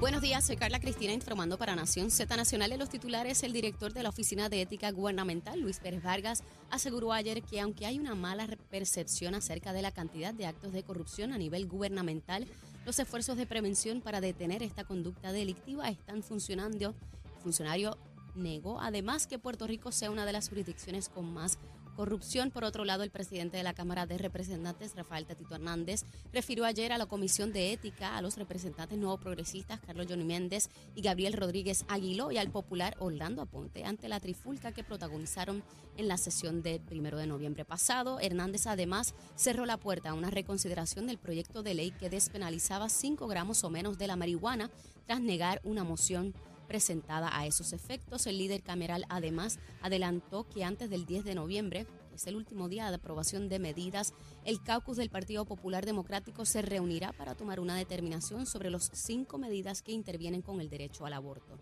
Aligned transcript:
Buenos 0.00 0.22
días, 0.22 0.46
soy 0.46 0.56
Carla 0.56 0.78
Cristina 0.78 1.12
informando 1.12 1.58
para 1.58 1.74
Nación 1.74 2.12
Z 2.12 2.36
Nacional. 2.36 2.70
En 2.70 2.78
los 2.78 2.88
titulares, 2.88 3.42
el 3.42 3.52
director 3.52 3.92
de 3.92 4.04
la 4.04 4.10
Oficina 4.10 4.48
de 4.48 4.62
Ética 4.62 4.92
Gubernamental, 4.92 5.60
Luis 5.60 5.80
Pérez 5.80 6.04
Vargas, 6.04 6.44
aseguró 6.70 7.12
ayer 7.12 7.42
que 7.42 7.60
aunque 7.60 7.84
hay 7.84 7.98
una 7.98 8.14
mala 8.14 8.46
percepción 8.70 9.34
acerca 9.34 9.72
de 9.72 9.82
la 9.82 9.90
cantidad 9.90 10.32
de 10.32 10.46
actos 10.46 10.72
de 10.72 10.84
corrupción 10.84 11.32
a 11.32 11.38
nivel 11.38 11.66
gubernamental, 11.66 12.46
los 12.86 12.96
esfuerzos 13.00 13.36
de 13.36 13.46
prevención 13.46 14.00
para 14.00 14.20
detener 14.20 14.62
esta 14.62 14.84
conducta 14.84 15.32
delictiva 15.32 15.88
están 15.88 16.22
funcionando. 16.22 16.94
El 17.34 17.42
funcionario 17.42 17.98
negó 18.36 18.80
además 18.80 19.26
que 19.26 19.40
Puerto 19.40 19.66
Rico 19.66 19.90
sea 19.90 20.12
una 20.12 20.26
de 20.26 20.32
las 20.32 20.48
jurisdicciones 20.48 21.08
con 21.08 21.34
más 21.34 21.58
corrupción. 21.98 22.52
Por 22.52 22.62
otro 22.62 22.84
lado, 22.84 23.02
el 23.02 23.10
presidente 23.10 23.56
de 23.56 23.64
la 23.64 23.74
Cámara 23.74 24.06
de 24.06 24.18
Representantes, 24.18 24.94
Rafael 24.94 25.26
Tatito 25.26 25.56
Hernández, 25.56 26.04
refirió 26.32 26.64
ayer 26.64 26.92
a 26.92 26.98
la 26.98 27.06
Comisión 27.06 27.52
de 27.52 27.72
Ética 27.72 28.16
a 28.16 28.22
los 28.22 28.36
representantes 28.36 28.96
nuevos 28.96 29.18
progresistas 29.18 29.80
Carlos 29.80 30.06
Johnny 30.08 30.22
Méndez 30.22 30.70
y 30.94 31.02
Gabriel 31.02 31.32
Rodríguez 31.32 31.84
Aguiló 31.88 32.30
y 32.30 32.38
al 32.38 32.52
popular 32.52 32.94
Orlando 33.00 33.42
Aponte 33.42 33.84
ante 33.84 34.08
la 34.08 34.20
trifulca 34.20 34.70
que 34.70 34.84
protagonizaron 34.84 35.64
en 35.96 36.06
la 36.06 36.18
sesión 36.18 36.62
de 36.62 36.78
primero 36.78 37.18
de 37.18 37.26
noviembre 37.26 37.64
pasado. 37.64 38.20
Hernández 38.20 38.68
además 38.68 39.12
cerró 39.34 39.66
la 39.66 39.76
puerta 39.76 40.10
a 40.10 40.14
una 40.14 40.30
reconsideración 40.30 41.08
del 41.08 41.18
proyecto 41.18 41.64
de 41.64 41.74
ley 41.74 41.90
que 41.90 42.10
despenalizaba 42.10 42.90
5 42.90 43.26
gramos 43.26 43.64
o 43.64 43.70
menos 43.70 43.98
de 43.98 44.06
la 44.06 44.14
marihuana 44.14 44.70
tras 45.04 45.20
negar 45.20 45.60
una 45.64 45.82
moción 45.82 46.32
presentada 46.68 47.36
a 47.36 47.46
esos 47.46 47.72
efectos. 47.72 48.26
El 48.28 48.38
líder 48.38 48.62
cameral 48.62 49.04
además 49.08 49.58
adelantó 49.80 50.46
que 50.48 50.62
antes 50.62 50.90
del 50.90 51.06
10 51.06 51.24
de 51.24 51.34
noviembre, 51.34 51.86
es 52.18 52.26
el 52.26 52.34
último 52.34 52.68
día 52.68 52.88
de 52.88 52.96
aprobación 52.96 53.48
de 53.48 53.60
medidas, 53.60 54.12
el 54.44 54.60
caucus 54.60 54.96
del 54.96 55.08
Partido 55.08 55.44
Popular 55.44 55.86
Democrático 55.86 56.44
se 56.44 56.62
reunirá 56.62 57.12
para 57.12 57.36
tomar 57.36 57.60
una 57.60 57.76
determinación 57.76 58.44
sobre 58.44 58.70
las 58.70 58.90
cinco 58.92 59.38
medidas 59.38 59.82
que 59.82 59.92
intervienen 59.92 60.42
con 60.42 60.60
el 60.60 60.68
derecho 60.68 61.06
al 61.06 61.12
aborto. 61.12 61.60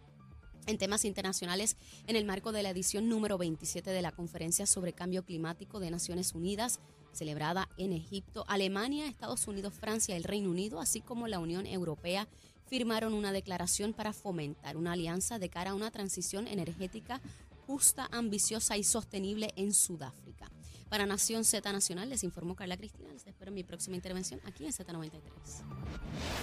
En 0.67 0.79
temas 0.79 1.05
internacionales, 1.05 1.77
en 2.07 2.17
el 2.17 2.25
marco 2.25 2.53
de 2.53 2.63
la 2.63 2.71
edición 2.71 3.07
número 3.07 3.37
27 3.37 3.91
de 3.91 4.01
la 4.01 4.13
Conferencia 4.13 4.67
sobre 4.67 4.95
Cambio 4.95 5.27
Climático 5.27 5.79
de 5.79 5.91
Naciones 5.91 6.35
Unidas, 6.35 6.81
celebrada 7.13 7.69
en 7.77 7.93
Egipto, 7.93 8.47
Alemania, 8.49 9.09
Estados 9.09 9.47
Unidos, 9.47 9.75
Francia, 9.75 10.17
el 10.17 10.25
Reino 10.25 10.51
Unido, 10.51 10.81
así 10.81 11.03
como 11.03 11.29
la 11.29 11.39
Unión 11.39 11.67
Europea, 11.67 12.29
firmaron 12.67 13.13
una 13.13 13.31
declaración 13.31 13.93
para 13.93 14.15
fomentar 14.15 14.77
una 14.77 14.93
alianza 14.93 15.39
de 15.39 15.51
cara 15.51 15.73
a 15.73 15.75
una 15.75 15.91
transición 15.91 16.49
energética 16.49 17.21
justa, 17.67 18.09
ambiciosa 18.13 18.77
y 18.77 18.85
sostenible 18.85 19.53
en 19.57 19.75
Sudáfrica. 19.75 20.51
Para 20.89 21.05
Nación 21.05 21.45
Z 21.45 21.73
Nacional 21.73 22.09
les 22.09 22.23
informó 22.23 22.55
Carla 22.55 22.77
Cristina. 22.77 23.13
Les 23.13 23.27
espero 23.27 23.49
en 23.49 23.57
mi 23.57 23.65
próxima 23.65 23.97
intervención 23.97 24.41
aquí 24.47 24.67
en 24.67 24.73
Z93. 24.73 25.21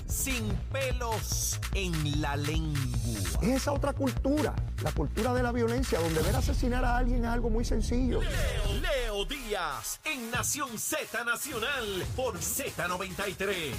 Sin 0.05 0.49
pelos 0.71 1.59
en 1.73 2.21
la 2.21 2.35
lengua. 2.35 3.39
Es 3.41 3.61
esa 3.61 3.71
otra 3.71 3.93
cultura, 3.93 4.53
la 4.83 4.91
cultura 4.91 5.33
de 5.33 5.43
la 5.43 5.53
violencia, 5.53 5.99
donde 5.99 6.21
ver 6.21 6.35
asesinar 6.35 6.83
a 6.83 6.97
alguien 6.97 7.23
es 7.23 7.29
algo 7.29 7.49
muy 7.49 7.63
sencillo. 7.63 8.21
Leo, 8.21 8.81
Leo 8.81 9.25
Díaz 9.25 10.01
en 10.03 10.29
Nación 10.29 10.77
Z 10.77 11.23
Nacional 11.23 12.05
por 12.15 12.37
Z93. 12.37 13.71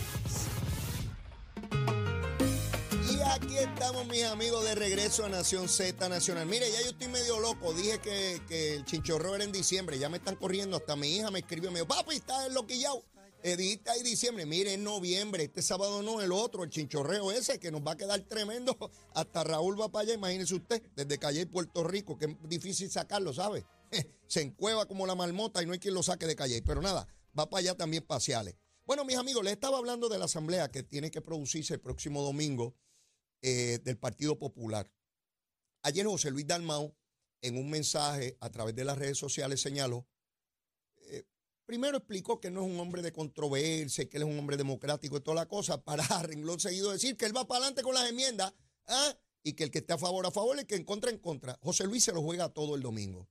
Aquí 3.33 3.57
estamos, 3.57 4.07
mis 4.07 4.23
amigos, 4.25 4.65
de 4.65 4.75
regreso 4.75 5.25
a 5.25 5.29
Nación 5.29 5.69
Z 5.69 6.09
Nacional. 6.09 6.47
Mire, 6.47 6.71
ya 6.71 6.83
yo 6.83 6.91
estoy 6.91 7.09
medio 7.09 7.41
loco. 7.41 7.73
Dije 7.73 7.99
que, 8.01 8.75
el 8.75 8.85
chinchorro 8.85 9.35
era 9.35 9.45
en 9.45 9.53
diciembre. 9.53 9.99
Ya 9.99 10.09
me 10.09 10.19
están 10.19 10.37
corriendo. 10.37 10.77
Hasta 10.77 10.95
mi 10.95 11.17
hija 11.17 11.31
me 11.31 11.41
escribió. 11.41 11.71
Me 11.71 11.81
dijo, 11.81 11.89
papi, 11.89 12.17
está 12.17 12.47
enloquillado. 12.47 13.03
Eh, 13.43 13.57
dijiste 13.57 13.91
ahí 13.91 14.03
diciembre. 14.03 14.47
Mire, 14.47 14.75
en 14.75 14.85
noviembre. 14.85 15.45
Este 15.45 15.63
sábado 15.63 16.03
no, 16.03 16.21
el 16.21 16.33
otro. 16.33 16.65
El 16.65 16.71
chinchorreo 16.71 17.33
ese 17.33 17.59
que 17.59 17.71
nos 17.71 17.83
va 17.83 17.93
a 17.93 17.97
quedar 17.97 18.21
tremendo. 18.21 18.77
Hasta 19.15 19.43
Raúl 19.43 19.81
va 19.81 19.89
para 19.89 20.03
allá. 20.03 20.15
Imagínese 20.15 20.55
usted. 20.55 20.83
Desde 20.95 21.19
Calle, 21.19 21.47
Puerto 21.47 21.83
Rico. 21.83 22.19
Que 22.19 22.27
es 22.27 22.49
difícil 22.49 22.91
sacarlo, 22.91 23.33
¿sabe? 23.33 23.65
Se 24.27 24.43
encueva 24.43 24.87
como 24.87 25.07
la 25.07 25.15
marmota 25.15 25.63
y 25.63 25.67
no 25.67 25.73
hay 25.73 25.79
quien 25.79 25.95
lo 25.95 26.03
saque 26.03 26.27
de 26.27 26.37
Calle. 26.37 26.63
Pero 26.63 26.83
nada, 26.83 27.09
va 27.39 27.49
para 27.49 27.61
allá 27.61 27.75
también 27.75 28.05
paseales. 28.05 28.55
Bueno, 28.87 29.05
mis 29.05 29.17
amigos, 29.17 29.43
les 29.43 29.55
estaba 29.55 29.79
hablando 29.79 30.11
de 30.11 30.19
la 30.19 30.27
asamblea 30.27 30.71
que 30.71 30.83
tiene 30.83 31.11
que 31.11 31.23
producirse 31.23 31.75
el 31.75 31.81
próximo 31.81 32.23
domingo 32.23 32.75
eh, 33.47 33.79
del 33.85 33.99
Partido 33.99 34.39
Popular. 34.39 34.91
Ayer 35.83 36.07
José 36.07 36.31
Luis 36.31 36.47
Dalmau, 36.47 36.97
en 37.43 37.59
un 37.59 37.69
mensaje 37.69 38.39
a 38.41 38.49
través 38.49 38.75
de 38.75 38.87
las 38.87 38.97
redes 38.97 39.19
sociales, 39.19 39.61
señaló, 39.61 40.07
eh, 41.11 41.25
primero 41.67 41.99
explicó 41.99 42.41
que 42.41 42.51
no 42.51 42.65
es 42.65 42.73
un 42.73 42.81
hombre 42.81 43.03
de 43.03 43.13
controversia, 43.13 44.09
que 44.09 44.17
él 44.17 44.23
es 44.23 44.29
un 44.31 44.39
hombre 44.39 44.57
democrático 44.57 45.19
y 45.19 45.21
toda 45.21 45.35
la 45.35 45.47
cosa, 45.47 45.85
para 45.85 46.07
renglón 46.23 46.59
seguido 46.59 46.91
decir 46.91 47.19
que 47.19 47.27
él 47.27 47.37
va 47.37 47.47
para 47.47 47.59
adelante 47.59 47.83
con 47.83 47.93
las 47.93 48.09
enmiendas 48.09 48.55
¿ah? 48.87 49.15
y 49.43 49.53
que 49.53 49.65
el 49.65 49.71
que 49.71 49.81
esté 49.81 49.93
a 49.93 49.99
favor, 49.99 50.25
a 50.25 50.31
favor, 50.31 50.59
el 50.59 50.65
que 50.65 50.77
en 50.77 50.85
contra, 50.85 51.11
en 51.11 51.19
contra. 51.19 51.59
José 51.61 51.85
Luis 51.85 52.03
se 52.03 52.13
lo 52.13 52.23
juega 52.23 52.49
todo 52.49 52.77
el 52.77 52.81
domingo. 52.81 53.29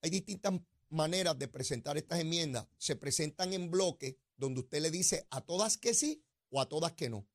Hay 0.00 0.08
distintas 0.08 0.54
maneras 0.88 1.38
de 1.38 1.48
presentar 1.48 1.98
estas 1.98 2.18
enmiendas. 2.18 2.66
Se 2.78 2.96
presentan 2.96 3.52
en 3.52 3.70
bloque 3.70 4.16
donde 4.38 4.60
usted 4.60 4.80
le 4.80 4.90
dice 4.90 5.26
a 5.28 5.42
todas 5.42 5.76
que 5.76 5.92
sí 5.92 6.24
o 6.48 6.62
a 6.62 6.68
todas 6.70 6.92
que 6.92 7.10
no 7.10 7.26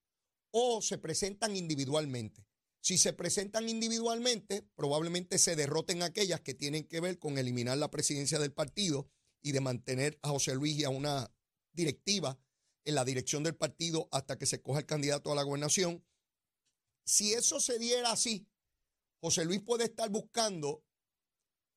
o 0.52 0.82
se 0.82 0.98
presentan 0.98 1.56
individualmente. 1.56 2.46
Si 2.82 2.98
se 2.98 3.14
presentan 3.14 3.68
individualmente, 3.68 4.68
probablemente 4.76 5.38
se 5.38 5.56
derroten 5.56 6.04
aquellas 6.04 6.42
que 6.42 6.54
tienen 6.54 6.88
que 6.88 7.02
ver 7.02 7.20
con 7.20 7.38
eliminar 7.38 7.78
la 7.78 7.92
presidencia 7.92 8.40
del 8.40 8.54
partido 8.54 9.10
y 9.42 9.52
de 9.52 9.62
mantener 9.62 10.18
a 10.22 10.30
José 10.30 10.56
Luis 10.56 10.78
y 10.78 10.84
a 10.84 10.90
una 10.90 11.34
directiva 11.74 12.40
en 12.86 12.96
la 12.96 13.04
dirección 13.04 13.44
del 13.44 13.56
partido 13.56 14.08
hasta 14.12 14.38
que 14.38 14.46
se 14.46 14.62
coja 14.62 14.80
el 14.80 14.86
candidato 14.86 15.32
a 15.32 15.36
la 15.36 15.44
gobernación. 15.44 16.06
Si 17.06 17.34
eso 17.34 17.60
se 17.60 17.78
diera 17.78 18.12
así, 18.12 18.48
José 19.22 19.44
Luis 19.46 19.62
puede 19.62 19.86
estar 19.86 20.10
buscando 20.10 20.84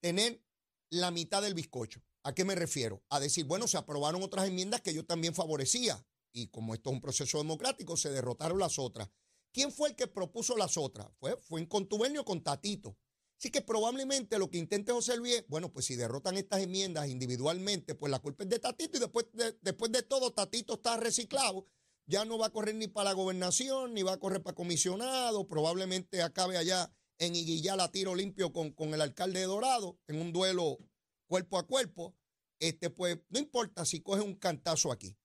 tener 0.01 0.43
la 0.91 1.11
mitad 1.11 1.43
del 1.43 1.55
bizcocho. 1.55 2.03
¿A 2.23 2.35
qué 2.35 2.45
me 2.45 2.55
refiero? 2.55 3.03
A 3.09 3.19
decir, 3.19 3.47
bueno, 3.47 3.67
se 3.67 3.79
aprobaron 3.79 4.23
otras 4.23 4.47
enmiendas 4.47 4.81
que 4.83 4.95
yo 4.95 5.05
también 5.05 5.35
favorecía 5.35 6.05
y 6.33 6.49
como 6.49 6.75
esto 6.75 6.91
es 6.91 6.95
un 6.95 7.01
proceso 7.01 7.39
democrático, 7.39 7.97
se 7.97 8.11
derrotaron 8.11 8.59
las 8.59 8.79
otras. 8.79 9.09
¿Quién 9.53 9.73
fue 9.73 9.91
el 9.91 9.97
que 9.97 10.07
propuso 10.07 10.57
las 10.57 10.77
otras? 10.77 11.09
Fue, 11.19 11.37
fue 11.37 11.61
en 11.61 11.67
contubernio 11.67 12.25
con 12.25 12.43
Tatito. 12.43 12.97
Así 13.39 13.51
que 13.51 13.63
probablemente 13.63 14.39
lo 14.39 14.51
que 14.51 14.59
intente 14.59 14.93
José 14.93 15.17
Luis 15.17 15.45
bueno, 15.49 15.73
pues 15.73 15.87
si 15.87 15.97
derrotan 15.97 16.37
estas 16.37 16.61
enmiendas 16.61 17.09
individualmente, 17.09 17.95
pues 17.95 18.11
la 18.11 18.19
culpa 18.19 18.45
es 18.45 18.51
de 18.51 18.59
Tatito 18.59 18.99
y 18.99 19.01
después 19.01 19.27
de, 19.33 19.57
después 19.63 19.91
de 19.91 20.03
todo 20.03 20.33
Tatito 20.33 20.75
está 20.75 20.97
reciclado. 20.99 21.67
Ya 22.07 22.25
no 22.25 22.39
va 22.39 22.47
a 22.47 22.53
correr 22.53 22.75
ni 22.75 22.89
para 22.89 23.11
la 23.11 23.13
gobernación, 23.15 23.95
ni 23.95 24.03
va 24.03 24.13
a 24.13 24.21
correr 24.21 24.43
para 24.43 24.55
comisionado. 24.55 25.49
Probablemente 25.49 26.23
acabe 26.23 26.59
allá 26.59 26.93
en 27.19 27.35
Iguillal 27.35 27.81
a 27.81 27.91
tiro 27.91 28.15
limpio 28.15 28.53
con, 28.53 28.73
con 28.73 28.95
el 28.95 29.01
alcalde 29.01 29.41
de 29.41 29.47
Dorado 29.47 29.99
en 30.07 30.21
un 30.21 30.33
duelo 30.33 30.79
cuerpo 31.27 31.59
a 31.59 31.67
cuerpo. 31.67 32.15
Este, 32.59 32.91
pues 32.91 33.19
no 33.31 33.39
importa 33.39 33.85
si 33.87 34.01
coge 34.01 34.21
un 34.21 34.35
cantazo 34.35 34.93
aquí 34.93 35.17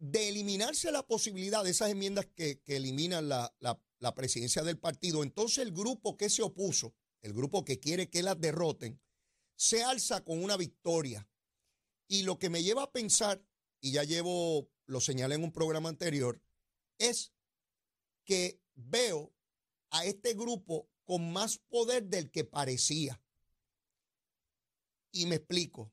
de 0.00 0.30
eliminarse 0.30 0.90
la 0.90 1.06
posibilidad 1.06 1.62
de 1.62 1.70
esas 1.70 1.90
enmiendas 1.90 2.26
que, 2.34 2.60
eliminan 2.66 3.28
la, 3.28 3.54
la, 3.60 4.14
presidencia 4.14 4.62
del 4.62 4.78
partido, 4.78 5.22
entonces 5.22 5.58
el 5.58 5.72
grupo 5.72 6.16
que 6.16 6.30
se 6.30 6.42
opuso, 6.42 6.94
el 7.20 7.34
grupo 7.34 7.66
que 7.66 7.78
quiere 7.78 8.08
que 8.08 8.22
las 8.22 8.40
derroten, 8.40 8.98
se 9.56 9.84
alza 9.84 10.24
con 10.24 10.42
una 10.42 10.56
victoria. 10.56 11.28
Y 12.08 12.22
lo 12.22 12.38
que 12.38 12.48
me 12.48 12.62
lleva 12.62 12.84
a 12.84 12.92
pensar, 12.92 13.44
y 13.78 13.92
ya 13.92 14.02
llevo, 14.04 14.70
lo 14.86 15.00
señalé 15.00 15.34
en 15.34 15.44
un 15.44 15.52
programa 15.52 15.90
anterior, 15.90 16.42
es 16.98 17.34
que 18.24 18.58
veo 18.74 19.34
a 19.90 20.06
este 20.06 20.32
grupo 20.32 20.88
con 21.04 21.30
más 21.30 21.58
poder 21.58 22.04
del 22.04 22.30
que 22.30 22.44
parecía. 22.44 23.22
Y 25.12 25.26
me 25.26 25.36
explico 25.36 25.92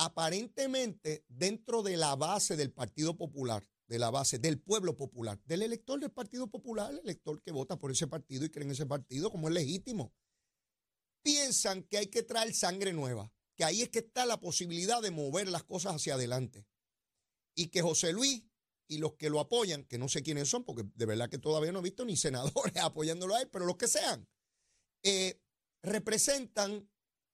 aparentemente 0.00 1.26
dentro 1.28 1.82
de 1.82 1.98
la 1.98 2.16
base 2.16 2.56
del 2.56 2.72
Partido 2.72 3.18
Popular, 3.18 3.62
de 3.86 3.98
la 3.98 4.08
base 4.08 4.38
del 4.38 4.58
pueblo 4.58 4.96
popular, 4.96 5.38
del 5.44 5.60
elector 5.60 6.00
del 6.00 6.10
Partido 6.10 6.46
Popular, 6.46 6.90
el 6.90 7.00
elector 7.00 7.42
que 7.42 7.52
vota 7.52 7.78
por 7.78 7.90
ese 7.90 8.06
partido 8.06 8.46
y 8.46 8.48
cree 8.48 8.64
en 8.64 8.70
ese 8.70 8.86
partido 8.86 9.30
como 9.30 9.48
es 9.48 9.54
legítimo, 9.54 10.14
piensan 11.22 11.82
que 11.82 11.98
hay 11.98 12.06
que 12.06 12.22
traer 12.22 12.54
sangre 12.54 12.94
nueva, 12.94 13.30
que 13.54 13.64
ahí 13.64 13.82
es 13.82 13.90
que 13.90 13.98
está 13.98 14.24
la 14.24 14.40
posibilidad 14.40 15.02
de 15.02 15.10
mover 15.10 15.48
las 15.48 15.64
cosas 15.64 15.96
hacia 15.96 16.14
adelante. 16.14 16.66
Y 17.54 17.66
que 17.66 17.82
José 17.82 18.14
Luis 18.14 18.42
y 18.88 18.96
los 18.96 19.16
que 19.16 19.28
lo 19.28 19.38
apoyan, 19.38 19.84
que 19.84 19.98
no 19.98 20.08
sé 20.08 20.22
quiénes 20.22 20.48
son, 20.48 20.64
porque 20.64 20.84
de 20.94 21.04
verdad 21.04 21.28
que 21.28 21.38
todavía 21.38 21.72
no 21.72 21.80
he 21.80 21.82
visto 21.82 22.06
ni 22.06 22.16
senadores 22.16 22.76
apoyándolo 22.78 23.34
a 23.34 23.42
él, 23.42 23.50
pero 23.52 23.66
los 23.66 23.76
que 23.76 23.86
sean, 23.86 24.26
eh, 25.02 25.42
representan 25.82 26.88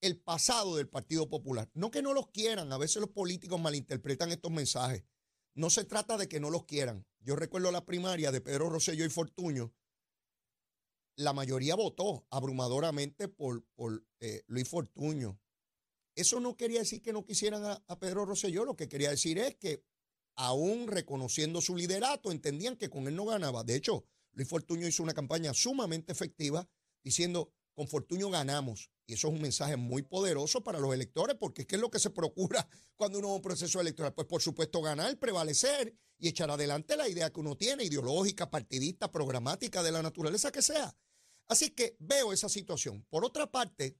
el 0.07 0.19
pasado 0.19 0.77
del 0.77 0.89
Partido 0.89 1.29
Popular. 1.29 1.69
No 1.73 1.91
que 1.91 2.01
no 2.01 2.13
los 2.13 2.29
quieran, 2.29 2.71
a 2.71 2.77
veces 2.77 3.01
los 3.01 3.11
políticos 3.11 3.59
malinterpretan 3.59 4.31
estos 4.31 4.51
mensajes. 4.51 5.03
No 5.53 5.69
se 5.69 5.85
trata 5.85 6.17
de 6.17 6.27
que 6.27 6.39
no 6.39 6.49
los 6.49 6.65
quieran. 6.65 7.05
Yo 7.19 7.35
recuerdo 7.35 7.71
la 7.71 7.85
primaria 7.85 8.31
de 8.31 8.41
Pedro 8.41 8.69
Rosselló 8.69 9.05
y 9.05 9.09
Fortuño. 9.09 9.73
La 11.15 11.33
mayoría 11.33 11.75
votó 11.75 12.25
abrumadoramente 12.29 13.27
por, 13.27 13.65
por 13.75 14.05
eh, 14.19 14.43
Luis 14.47 14.67
Fortuño. 14.67 15.39
Eso 16.15 16.39
no 16.39 16.57
quería 16.57 16.79
decir 16.79 17.01
que 17.01 17.13
no 17.13 17.25
quisieran 17.25 17.63
a, 17.63 17.99
Pedro 17.99 18.25
Rosselló, 18.25 18.65
lo 18.65 18.75
que 18.75 18.87
quería 18.87 19.11
decir 19.11 19.37
es 19.37 19.55
que 19.55 19.83
aún 20.35 20.87
reconociendo 20.87 21.61
su 21.61 21.75
liderato, 21.75 22.31
entendían 22.31 22.75
que 22.75 22.89
con 22.89 23.07
él 23.07 23.15
no 23.15 23.25
ganaba. 23.25 23.63
De 23.63 23.75
hecho, 23.75 24.05
Luis 24.31 24.47
Fortuño 24.47 24.87
hizo 24.87 25.03
una 25.03 25.13
campaña 25.13 25.53
sumamente 25.53 26.11
efectiva 26.11 26.67
diciendo, 27.03 27.51
con 27.73 27.87
Fortuño 27.87 28.29
ganamos. 28.29 28.91
Y 29.09 29.13
eso 29.13 29.29
es 29.29 29.33
un 29.33 29.41
mensaje 29.41 29.77
muy 29.77 30.01
poderoso 30.01 30.61
para 30.61 30.79
los 30.79 30.93
electores, 30.93 31.37
porque 31.39 31.65
¿qué 31.65 31.75
es 31.75 31.81
lo 31.81 31.89
que 31.89 31.97
se 31.97 32.09
procura 32.09 32.67
cuando 32.97 33.19
uno 33.19 33.29
va 33.29 33.33
a 33.35 33.37
un 33.37 33.41
proceso 33.41 33.79
electoral? 33.79 34.13
Pues 34.13 34.27
por 34.27 34.41
supuesto 34.41 34.81
ganar, 34.81 35.17
prevalecer 35.17 35.95
y 36.17 36.27
echar 36.27 36.51
adelante 36.51 36.97
la 36.97 37.07
idea 37.07 37.31
que 37.31 37.39
uno 37.39 37.55
tiene, 37.55 37.85
ideológica, 37.85 38.49
partidista, 38.49 39.09
programática, 39.09 39.81
de 39.81 39.93
la 39.93 40.03
naturaleza 40.03 40.51
que 40.51 40.61
sea. 40.61 40.93
Así 41.47 41.69
que 41.69 41.95
veo 41.99 42.33
esa 42.33 42.49
situación. 42.49 43.05
Por 43.09 43.23
otra 43.23 43.49
parte, 43.49 43.97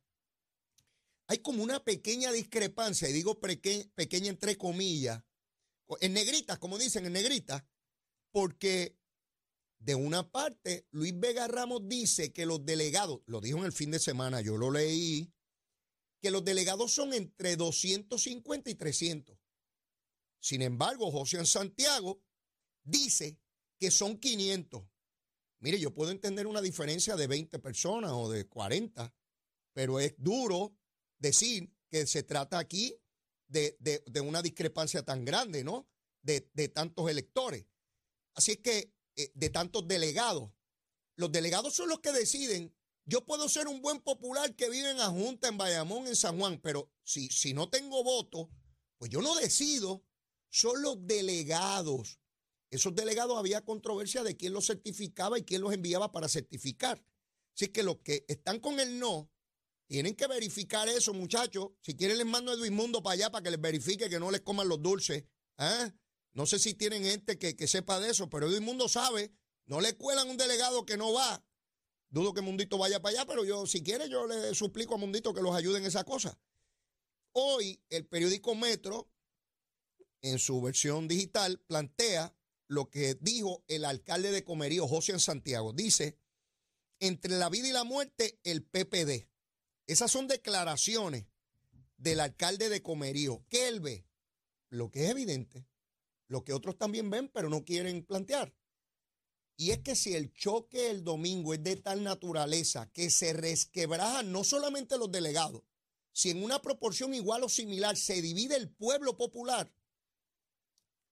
hay 1.27 1.37
como 1.37 1.63
una 1.63 1.81
pequeña 1.81 2.33
discrepancia, 2.33 3.07
y 3.07 3.13
digo 3.13 3.39
pequeña 3.39 4.29
entre 4.29 4.57
comillas, 4.57 5.23
en 6.01 6.11
negritas, 6.11 6.59
como 6.59 6.77
dicen, 6.77 7.05
en 7.05 7.13
negritas, 7.13 7.63
porque 8.31 8.96
de 9.79 9.95
una 9.95 10.29
parte, 10.29 10.87
Luis 10.91 11.17
Vega 11.17 11.47
Ramos 11.47 11.87
dice 11.87 12.33
que 12.33 12.45
los 12.45 12.65
delegados, 12.65 13.21
lo 13.25 13.41
dijo 13.41 13.59
en 13.59 13.65
el 13.65 13.71
fin 13.71 13.91
de 13.91 13.99
semana, 13.99 14.41
yo 14.41 14.57
lo 14.57 14.71
leí, 14.71 15.31
que 16.21 16.31
los 16.31 16.43
delegados 16.43 16.91
son 16.91 17.13
entre 17.13 17.55
250 17.55 18.69
y 18.69 18.75
300. 18.75 19.37
Sin 20.39 20.61
embargo, 20.61 21.11
José 21.11 21.45
Santiago 21.45 22.21
dice 22.83 23.39
que 23.79 23.91
son 23.91 24.17
500. 24.17 24.83
Mire, 25.59 25.79
yo 25.79 25.93
puedo 25.93 26.11
entender 26.11 26.47
una 26.47 26.61
diferencia 26.61 27.15
de 27.15 27.27
20 27.27 27.59
personas 27.59 28.11
o 28.13 28.29
de 28.29 28.47
40, 28.47 29.13
pero 29.73 29.99
es 29.99 30.15
duro 30.17 30.75
decir 31.17 31.73
que 31.89 32.05
se 32.05 32.23
trata 32.23 32.59
aquí 32.59 32.95
de, 33.47 34.03
una 34.23 34.41
discrepancia 34.41 35.03
tan 35.03 35.25
grande, 35.25 35.63
¿no? 35.63 35.87
De, 36.21 36.49
de 36.53 36.69
tantos 36.69 37.09
electores. 37.09 37.65
Así 38.33 38.53
es 38.53 38.57
que 38.57 38.96
eh, 39.17 39.31
de 39.33 39.49
tantos 39.49 39.87
delegados. 39.87 40.51
Los 41.15 41.31
delegados 41.31 41.73
son 41.73 41.89
los 41.89 41.99
que 41.99 42.11
deciden. 42.11 42.73
Yo 43.05 43.25
puedo 43.25 43.49
ser 43.49 43.67
un 43.67 43.81
buen 43.81 43.99
popular 43.99 44.55
que 44.55 44.69
vive 44.69 44.91
en 44.91 44.99
Ajunta, 44.99 45.47
en 45.47 45.57
Bayamón, 45.57 46.07
en 46.07 46.15
San 46.15 46.37
Juan, 46.39 46.59
pero 46.61 46.91
si, 47.03 47.27
si 47.29 47.53
no 47.53 47.69
tengo 47.69 48.03
voto, 48.03 48.49
pues 48.97 49.11
yo 49.11 49.21
no 49.21 49.35
decido. 49.35 50.03
Son 50.49 50.81
los 50.81 51.05
delegados. 51.05 52.19
Esos 52.69 52.95
delegados 52.95 53.37
había 53.37 53.65
controversia 53.65 54.23
de 54.23 54.37
quién 54.37 54.53
los 54.53 54.67
certificaba 54.67 55.37
y 55.37 55.43
quién 55.43 55.61
los 55.61 55.73
enviaba 55.73 56.11
para 56.11 56.29
certificar. 56.29 57.03
Así 57.53 57.69
que 57.69 57.83
los 57.83 57.97
que 57.97 58.25
están 58.27 58.59
con 58.59 58.79
el 58.79 58.99
no 58.99 59.31
tienen 59.87 60.15
que 60.15 60.27
verificar 60.27 60.87
eso, 60.89 61.13
muchachos. 61.13 61.69
Si 61.81 61.95
quieren, 61.95 62.17
les 62.17 62.27
mando 62.27 62.51
a 62.51 62.55
Edwin 62.55 62.73
Mundo 62.73 63.01
para 63.01 63.13
allá 63.13 63.31
para 63.31 63.43
que 63.43 63.51
les 63.51 63.61
verifique 63.61 64.09
que 64.09 64.19
no 64.19 64.31
les 64.31 64.41
coman 64.41 64.67
los 64.67 64.81
dulces. 64.81 65.23
¿eh? 65.57 65.91
No 66.37 66.45
sé 66.45 66.59
si 66.59 66.75
tienen 66.75 67.03
gente 67.03 67.39
que, 67.39 67.67
sepa 67.67 67.99
de 67.99 68.11
eso, 68.11 68.29
pero 68.29 68.45
el 68.45 68.61
mundo 68.61 68.87
sabe. 68.87 69.33
No 69.65 69.81
le 69.81 69.97
cuelan 69.97 70.29
un 70.29 70.37
delegado 70.37 70.85
que 70.85 70.95
no 70.95 71.11
va. 71.11 71.43
Dudo 72.09 72.35
que 72.35 72.41
Mundito 72.41 72.77
vaya 72.77 73.01
para 73.01 73.13
allá, 73.13 73.25
pero 73.25 73.43
yo, 73.43 73.65
si 73.65 73.81
quiere, 73.81 74.07
yo 74.07 74.27
le 74.27 74.53
suplico 74.53 74.93
a 74.93 74.97
Mundito 74.99 75.33
que 75.33 75.41
los 75.41 75.55
ayude 75.55 75.79
en 75.79 75.85
esa 75.85 76.03
cosa. 76.03 76.39
Hoy, 77.31 77.81
el 77.89 78.05
periódico 78.05 78.53
Metro, 78.53 79.09
en 80.21 80.37
su 80.37 80.61
versión 80.61 81.07
digital, 81.07 81.59
plantea 81.65 82.37
lo 82.67 82.91
que 82.91 83.15
dijo 83.15 83.63
el 83.67 83.83
alcalde 83.83 84.29
de 84.29 84.43
Comerío, 84.43 84.87
José 84.87 85.17
Santiago. 85.17 85.73
Dice, 85.73 86.19
entre 86.99 87.35
la 87.39 87.49
vida 87.49 87.67
y 87.67 87.71
la 87.71 87.83
muerte, 87.83 88.39
el 88.43 88.63
PPD. 88.63 89.27
Esas 89.87 90.11
son 90.11 90.27
declaraciones 90.27 91.25
del 91.97 92.19
alcalde 92.19 92.69
de 92.69 92.83
Comerío. 92.83 93.43
¿Qué 93.49 93.67
él 93.67 93.79
ve? 93.79 94.05
Lo 94.69 94.91
que 94.91 95.05
es 95.05 95.09
evidente, 95.09 95.65
lo 96.27 96.43
que 96.43 96.53
otros 96.53 96.77
también 96.77 97.09
ven, 97.09 97.29
pero 97.29 97.49
no 97.49 97.63
quieren 97.63 98.05
plantear. 98.05 98.53
Y 99.55 99.71
es 99.71 99.79
que 99.79 99.95
si 99.95 100.13
el 100.13 100.31
choque 100.33 100.91
el 100.91 101.03
domingo 101.03 101.53
es 101.53 101.63
de 101.63 101.77
tal 101.77 102.03
naturaleza 102.03 102.91
que 102.91 103.09
se 103.09 103.33
resquebrajan 103.33 104.31
no 104.31 104.43
solamente 104.43 104.97
los 104.97 105.11
delegados, 105.11 105.63
si 106.11 106.29
en 106.29 106.43
una 106.43 106.61
proporción 106.61 107.13
igual 107.13 107.43
o 107.43 107.49
similar 107.49 107.97
se 107.97 108.21
divide 108.21 108.55
el 108.55 108.69
pueblo 108.69 109.17
popular, 109.17 109.73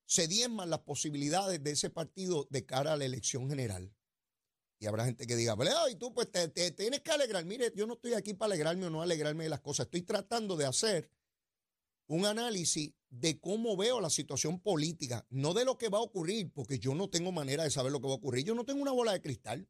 se 0.05 0.27
diezman 0.27 0.69
las 0.69 0.81
posibilidades 0.81 1.63
de 1.63 1.71
ese 1.71 1.89
partido 1.89 2.47
de 2.51 2.65
cara 2.65 2.93
a 2.93 2.97
la 2.97 3.05
elección 3.05 3.49
general. 3.49 3.91
Y 4.79 4.85
habrá 4.85 5.05
gente 5.05 5.25
que 5.25 5.35
diga, 5.35 5.55
y 5.89 5.95
tú 5.95 6.13
pues 6.13 6.31
te, 6.31 6.47
te, 6.49 6.69
tienes 6.71 7.01
que 7.01 7.11
alegrar. 7.11 7.45
Mire, 7.45 7.71
yo 7.75 7.87
no 7.87 7.93
estoy 7.93 8.13
aquí 8.13 8.33
para 8.33 8.53
alegrarme 8.53 8.85
o 8.85 8.89
no 8.89 9.01
alegrarme 9.01 9.45
de 9.45 9.49
las 9.49 9.61
cosas. 9.61 9.85
Estoy 9.85 10.03
tratando 10.03 10.55
de 10.55 10.65
hacer 10.65 11.09
un 12.07 12.25
análisis 12.25 12.93
de 13.09 13.39
cómo 13.39 13.77
veo 13.77 14.01
la 14.01 14.09
situación 14.09 14.59
política, 14.59 15.25
no 15.29 15.53
de 15.53 15.65
lo 15.65 15.77
que 15.77 15.89
va 15.89 15.99
a 15.99 16.01
ocurrir, 16.01 16.51
porque 16.51 16.79
yo 16.79 16.93
no 16.93 17.09
tengo 17.09 17.31
manera 17.31 17.63
de 17.63 17.71
saber 17.71 17.91
lo 17.91 18.01
que 18.01 18.07
va 18.07 18.13
a 18.13 18.17
ocurrir. 18.17 18.45
Yo 18.45 18.55
no 18.55 18.65
tengo 18.65 18.81
una 18.81 18.91
bola 18.91 19.13
de 19.13 19.21
cristal. 19.21 19.69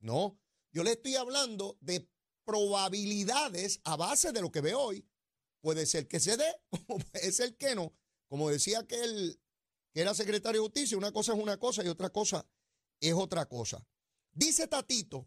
No, 0.00 0.38
yo 0.72 0.82
le 0.82 0.92
estoy 0.92 1.14
hablando 1.16 1.78
de 1.80 2.08
probabilidades 2.44 3.80
a 3.84 3.96
base 3.96 4.32
de 4.32 4.40
lo 4.40 4.50
que 4.50 4.60
veo 4.60 4.80
hoy. 4.80 5.06
Puede 5.60 5.86
ser 5.86 6.08
que 6.08 6.20
se 6.20 6.36
dé, 6.36 6.56
o 6.88 6.98
puede 6.98 7.32
ser 7.32 7.56
que 7.56 7.74
no. 7.74 7.94
Como 8.28 8.50
decía 8.50 8.80
aquel 8.80 9.40
que 9.92 10.00
era 10.00 10.14
secretario 10.14 10.60
de 10.60 10.66
justicia, 10.66 10.96
una 10.96 11.12
cosa 11.12 11.32
es 11.32 11.42
una 11.42 11.58
cosa 11.58 11.84
y 11.84 11.88
otra 11.88 12.10
cosa 12.10 12.46
es 13.00 13.14
otra 13.14 13.46
cosa. 13.46 13.84
Dice 14.32 14.68
Tatito 14.68 15.26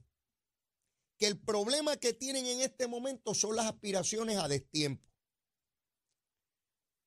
que 1.17 1.27
el 1.27 1.39
problema 1.39 1.97
que 1.97 2.13
tienen 2.13 2.45
en 2.45 2.61
este 2.61 2.88
momento 2.88 3.33
son 3.33 3.56
las 3.56 3.65
aspiraciones 3.65 4.38
a 4.38 4.47
destiempo. 4.47 5.12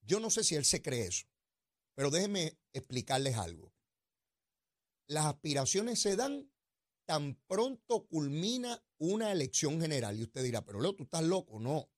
Yo 0.06 0.20
no 0.20 0.30
sé 0.30 0.44
si 0.44 0.54
él 0.54 0.64
se 0.64 0.82
cree 0.82 1.08
eso, 1.08 1.26
pero 1.94 2.10
déjenme 2.10 2.56
explicarles 2.72 3.36
algo. 3.36 3.74
Las 5.08 5.26
aspiraciones 5.26 6.00
se 6.00 6.14
dan 6.14 6.50
tan 7.06 7.34
pronto 7.46 8.06
culmina 8.06 8.84
una 8.98 9.32
elección 9.32 9.80
general. 9.80 10.18
Y 10.18 10.22
usted 10.22 10.42
dirá, 10.42 10.64
pero 10.64 10.80
Leo, 10.80 10.94
tú 10.94 11.04
estás 11.04 11.22
loco. 11.22 11.58
No. 11.58 11.90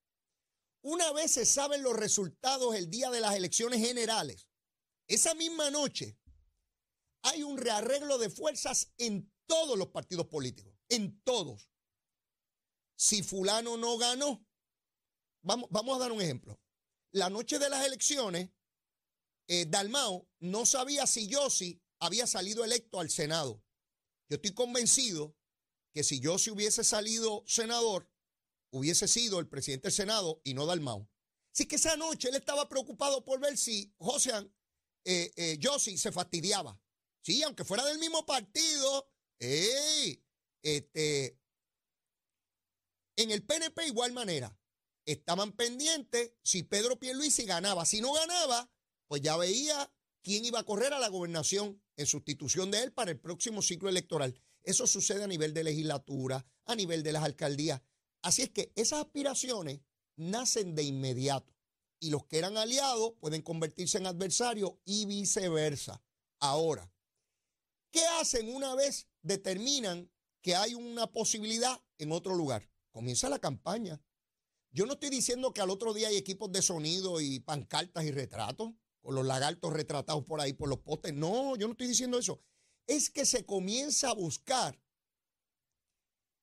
Una 0.82 1.12
vez 1.12 1.32
se 1.32 1.44
saben 1.44 1.82
los 1.82 1.96
resultados 1.96 2.75
el 2.75 2.88
día 2.90 3.10
de 3.10 3.20
las 3.20 3.34
elecciones 3.34 3.81
generales, 3.81 4.49
esa 5.06 5.34
misma 5.34 5.70
noche 5.70 6.19
hay 7.22 7.43
un 7.43 7.58
rearreglo 7.58 8.16
de 8.19 8.31
fuerzas 8.31 8.93
en 8.96 9.31
todos 9.46 9.76
los 9.76 9.88
partidos 9.88 10.26
políticos, 10.28 10.75
en 10.88 11.20
todos. 11.22 11.69
Si 12.96 13.22
fulano 13.22 13.76
no 13.76 13.99
ganó, 13.99 14.46
vamos, 15.43 15.69
vamos 15.70 15.96
a 15.96 16.00
dar 16.00 16.12
un 16.12 16.20
ejemplo 16.20 16.58
la 17.12 17.31
noche 17.31 17.58
de 17.58 17.69
las 17.69 17.84
elecciones, 17.87 18.50
eh, 19.49 19.66
Dalmao 19.66 20.28
no 20.40 20.66
sabía 20.66 21.06
si 21.06 21.26
Yossi 21.26 21.82
había 22.00 22.26
salido 22.26 22.64
electo 22.64 23.00
al 23.00 23.10
Senado. 23.10 23.62
Yo 24.28 24.37
estoy 24.37 24.52
convencido 24.52 25.35
que 25.92 26.04
si 26.04 26.21
Yossi 26.21 26.50
hubiese 26.50 26.85
salido 26.85 27.44
senador, 27.47 28.11
hubiese 28.71 29.09
sido 29.09 29.40
el 29.40 29.49
presidente 29.49 29.88
del 29.88 29.94
Senado 29.94 30.40
y 30.44 30.54
no 30.54 30.66
Dalmao. 30.66 31.09
Así 31.54 31.66
que 31.66 31.76
esa 31.76 31.97
noche 31.97 32.28
él 32.28 32.37
estaba 32.37 32.68
preocupado 32.68 33.25
por 33.25 33.40
ver 33.40 33.56
si 33.56 33.92
José 33.99 34.32
eh, 35.04 35.32
eh 35.37 35.59
se 35.97 36.12
fastidiaba. 36.12 36.80
Sí, 37.23 37.42
aunque 37.42 37.64
fuera 37.64 37.85
del 37.85 37.99
mismo 37.99 38.25
partido, 38.26 39.11
este, 39.38 40.23
en 43.16 43.30
el 43.30 43.44
PNP 43.44 43.87
igual 43.87 44.12
manera 44.12 44.56
estaban 45.12 45.52
pendientes 45.52 46.32
si 46.42 46.62
Pedro 46.62 46.98
Pierluisi 46.98 47.44
ganaba. 47.44 47.84
Si 47.84 48.00
no 48.00 48.12
ganaba, 48.12 48.70
pues 49.06 49.22
ya 49.22 49.36
veía 49.36 49.90
quién 50.22 50.44
iba 50.44 50.60
a 50.60 50.64
correr 50.64 50.92
a 50.92 50.98
la 50.98 51.08
gobernación 51.08 51.82
en 51.96 52.06
sustitución 52.06 52.70
de 52.70 52.82
él 52.82 52.92
para 52.92 53.10
el 53.10 53.18
próximo 53.18 53.62
ciclo 53.62 53.88
electoral. 53.88 54.38
Eso 54.62 54.86
sucede 54.86 55.24
a 55.24 55.28
nivel 55.28 55.54
de 55.54 55.64
legislatura, 55.64 56.44
a 56.66 56.74
nivel 56.74 57.02
de 57.02 57.12
las 57.12 57.24
alcaldías. 57.24 57.80
Así 58.22 58.42
es 58.42 58.50
que 58.50 58.72
esas 58.76 59.00
aspiraciones 59.00 59.80
nacen 60.16 60.74
de 60.74 60.82
inmediato 60.82 61.56
y 62.00 62.10
los 62.10 62.26
que 62.26 62.38
eran 62.38 62.56
aliados 62.56 63.14
pueden 63.20 63.42
convertirse 63.42 63.98
en 63.98 64.06
adversarios 64.06 64.72
y 64.84 65.06
viceversa. 65.06 66.02
Ahora, 66.38 66.92
¿qué 67.90 68.04
hacen 68.20 68.54
una 68.54 68.74
vez 68.74 69.08
determinan 69.22 70.10
que 70.42 70.54
hay 70.54 70.74
una 70.74 71.10
posibilidad 71.10 71.80
en 71.96 72.12
otro 72.12 72.34
lugar? 72.34 72.70
Comienza 72.90 73.28
la 73.28 73.38
campaña. 73.38 74.00
Yo 74.70 74.87
no 74.87 74.94
estoy 74.94 75.10
diciendo 75.10 75.52
que 75.52 75.60
al 75.60 75.70
otro 75.70 75.94
día 75.94 76.08
hay 76.08 76.16
equipos 76.16 76.52
de 76.52 76.62
sonido 76.62 77.20
y 77.20 77.40
pancartas 77.40 78.04
y 78.04 78.10
retratos, 78.10 78.72
con 79.00 79.14
los 79.14 79.26
lagartos 79.26 79.72
retratados 79.72 80.25
por 80.25 80.40
ahí, 80.40 80.52
por 80.52 80.68
los 80.68 80.80
postes. 80.80 81.14
No, 81.14 81.56
yo 81.56 81.66
no 81.66 81.72
estoy 81.72 81.88
diciendo 81.88 82.18
eso. 82.18 82.42
Es 82.87 83.10
que 83.10 83.25
se 83.25 83.46
comienza 83.46 84.10
a 84.10 84.14
buscar 84.14 84.78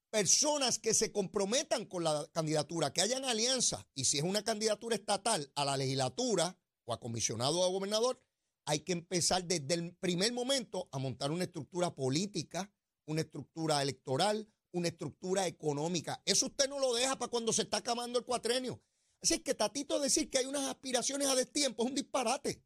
personas 0.10 0.80
que 0.80 0.94
se 0.94 1.12
comprometan 1.12 1.86
con 1.86 2.04
la 2.04 2.28
candidatura, 2.32 2.94
que 2.94 3.02
hayan 3.02 3.26
alianza. 3.26 3.88
Y 3.94 4.06
si 4.06 4.18
es 4.18 4.24
una 4.24 4.44
candidatura 4.44 4.96
estatal 4.96 5.52
a 5.56 5.66
la 5.66 5.78
legislatura 5.78 6.58
o 6.86 6.94
a 6.94 7.00
comisionado 7.00 7.60
o 7.60 7.66
a 7.66 7.70
gobernador, 7.70 8.22
hay 8.66 8.80
que 8.80 8.94
empezar 8.94 9.44
desde 9.44 9.74
el 9.74 9.96
primer 9.98 10.32
momento 10.34 10.88
a 10.92 11.00
montar 11.00 11.32
una 11.32 11.44
estructura 11.44 11.94
política, 11.94 12.72
una 13.06 13.22
estructura 13.22 13.82
electoral, 13.82 14.50
una 14.76 14.90
estructura 14.90 15.48
económica. 15.48 16.22
Eso 16.26 16.48
usted 16.48 16.68
no 16.68 16.80
lo 16.80 16.94
deja 16.94 17.18
para 17.18 17.30
cuando 17.30 17.54
se 17.54 17.64
está 17.64 17.78
acabando 17.78 18.20
el 18.20 18.26
cuatrenio. 18.26 18.82
Así 19.22 19.40
que 19.40 19.56
Tatito 19.56 20.00
decir 20.00 20.30
que 20.30 20.40
hay 20.40 20.46
unas 20.46 20.70
aspiraciones 20.70 21.28
a 21.28 21.36
destiempo 21.36 21.84
es 21.84 21.90
un 21.90 21.96
disparate. 21.96 22.62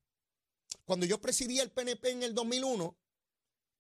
Cuando 0.86 1.06
yo 1.06 1.22
presidía 1.22 1.64
el 1.64 1.72
PNP 1.72 2.10
en 2.10 2.24
el 2.24 2.34
2001, 2.34 2.98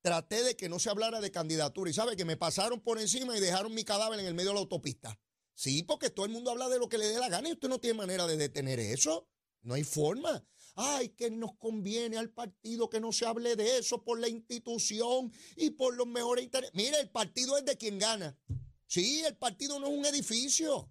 traté 0.02 0.44
de 0.44 0.56
que 0.56 0.70
no 0.70 0.80
se 0.80 0.90
hablara 0.90 1.22
de 1.22 1.32
candidatura. 1.32 1.90
Y 1.90 1.94
sabe 1.94 2.16
que 2.16 2.26
me 2.26 2.38
pasaron 2.38 2.80
por 2.82 3.00
encima 3.00 3.36
y 3.36 3.40
dejaron 3.40 3.74
mi 3.74 3.84
cadáver 3.84 4.20
en 4.20 4.28
el 4.28 4.36
medio 4.36 4.52
de 4.52 4.56
la 4.56 4.62
autopista. 4.62 5.20
Sí, 5.56 5.84
porque 5.84 6.10
todo 6.10 6.26
el 6.26 6.32
mundo 6.32 6.52
habla 6.52 6.70
de 6.70 6.80
lo 6.80 6.88
que 6.88 6.98
le 6.98 7.08
dé 7.08 7.20
la 7.20 7.30
gana 7.30 7.50
y 7.50 7.54
usted 7.54 7.68
no 7.68 7.80
tiene 7.80 7.98
manera 7.98 8.28
de 8.28 8.38
detener 8.38 8.80
eso. 8.80 9.28
No 9.62 9.74
hay 9.74 9.84
forma. 9.84 10.46
Ay, 10.82 11.10
que 11.10 11.30
nos 11.30 11.58
conviene 11.58 12.18
al 12.18 12.30
partido 12.30 12.90
que 12.90 13.02
no 13.02 13.12
se 13.12 13.26
hable 13.26 13.58
de 13.58 13.80
eso 13.80 14.02
por 14.02 14.18
la 14.18 14.30
institución 14.30 15.30
y 15.58 15.72
por 15.72 15.94
los 15.98 16.08
mejores 16.08 16.46
intereses. 16.46 16.74
Mire, 16.74 17.02
el 17.02 17.10
partido 17.10 17.58
es 17.58 17.66
de 17.66 17.76
quien 17.76 18.00
gana. 18.00 18.40
Sí, 18.88 19.20
el 19.26 19.36
partido 19.36 19.78
no 19.78 19.88
es 19.88 19.98
un 19.98 20.06
edificio. 20.06 20.90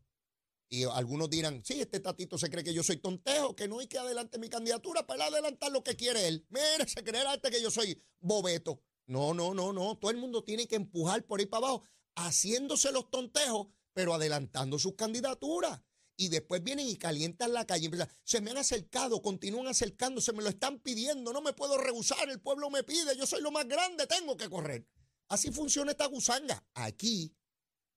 Y 0.68 0.84
algunos 0.84 1.30
dirán, 1.30 1.64
sí, 1.64 1.80
este 1.80 2.00
tatito 2.00 2.36
se 2.36 2.50
cree 2.50 2.62
que 2.62 2.74
yo 2.74 2.82
soy 2.82 2.98
tontejo, 2.98 3.56
que 3.56 3.66
no 3.66 3.78
hay 3.78 3.86
que 3.86 3.96
adelante 3.96 4.38
mi 4.38 4.50
candidatura 4.50 5.06
para 5.06 5.24
adelantar 5.24 5.72
lo 5.72 5.82
que 5.82 5.96
quiere 5.96 6.28
él. 6.28 6.46
Mire, 6.50 6.86
se 6.86 7.02
cree 7.02 7.22
este 7.34 7.50
que 7.50 7.62
yo 7.62 7.70
soy 7.70 7.98
bobeto. 8.20 8.82
No, 9.06 9.32
no, 9.32 9.54
no, 9.54 9.72
no. 9.72 9.96
Todo 9.96 10.10
el 10.10 10.18
mundo 10.18 10.44
tiene 10.44 10.68
que 10.68 10.76
empujar 10.76 11.24
por 11.24 11.40
ahí 11.40 11.46
para 11.46 11.66
abajo, 11.66 11.84
haciéndose 12.14 12.92
los 12.92 13.10
tontejos, 13.10 13.68
pero 13.94 14.12
adelantando 14.12 14.78
sus 14.78 14.96
candidaturas. 14.96 15.80
Y 16.20 16.28
después 16.28 16.62
vienen 16.64 16.88
y 16.88 16.96
calientan 16.96 17.52
la 17.52 17.64
calle. 17.64 17.88
Se 18.24 18.40
me 18.40 18.50
han 18.50 18.58
acercado, 18.58 19.22
continúan 19.22 19.68
acercándose, 19.68 20.32
me 20.32 20.42
lo 20.42 20.48
están 20.48 20.80
pidiendo, 20.80 21.32
no 21.32 21.40
me 21.40 21.52
puedo 21.52 21.78
rehusar, 21.78 22.28
el 22.28 22.40
pueblo 22.40 22.70
me 22.70 22.82
pide, 22.82 23.16
yo 23.16 23.24
soy 23.24 23.40
lo 23.40 23.52
más 23.52 23.68
grande, 23.68 24.06
tengo 24.06 24.36
que 24.36 24.50
correr. 24.50 24.84
Así 25.28 25.52
funciona 25.52 25.92
esta 25.92 26.06
gusanga. 26.06 26.66
Aquí 26.74 27.32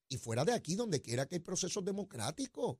y 0.08 0.18
fuera 0.18 0.46
de 0.46 0.54
aquí, 0.54 0.75
donde 0.75 1.01
quiera 1.01 1.25
que 1.25 1.36
hay 1.36 1.40
procesos 1.40 1.84
democráticos. 1.84 2.78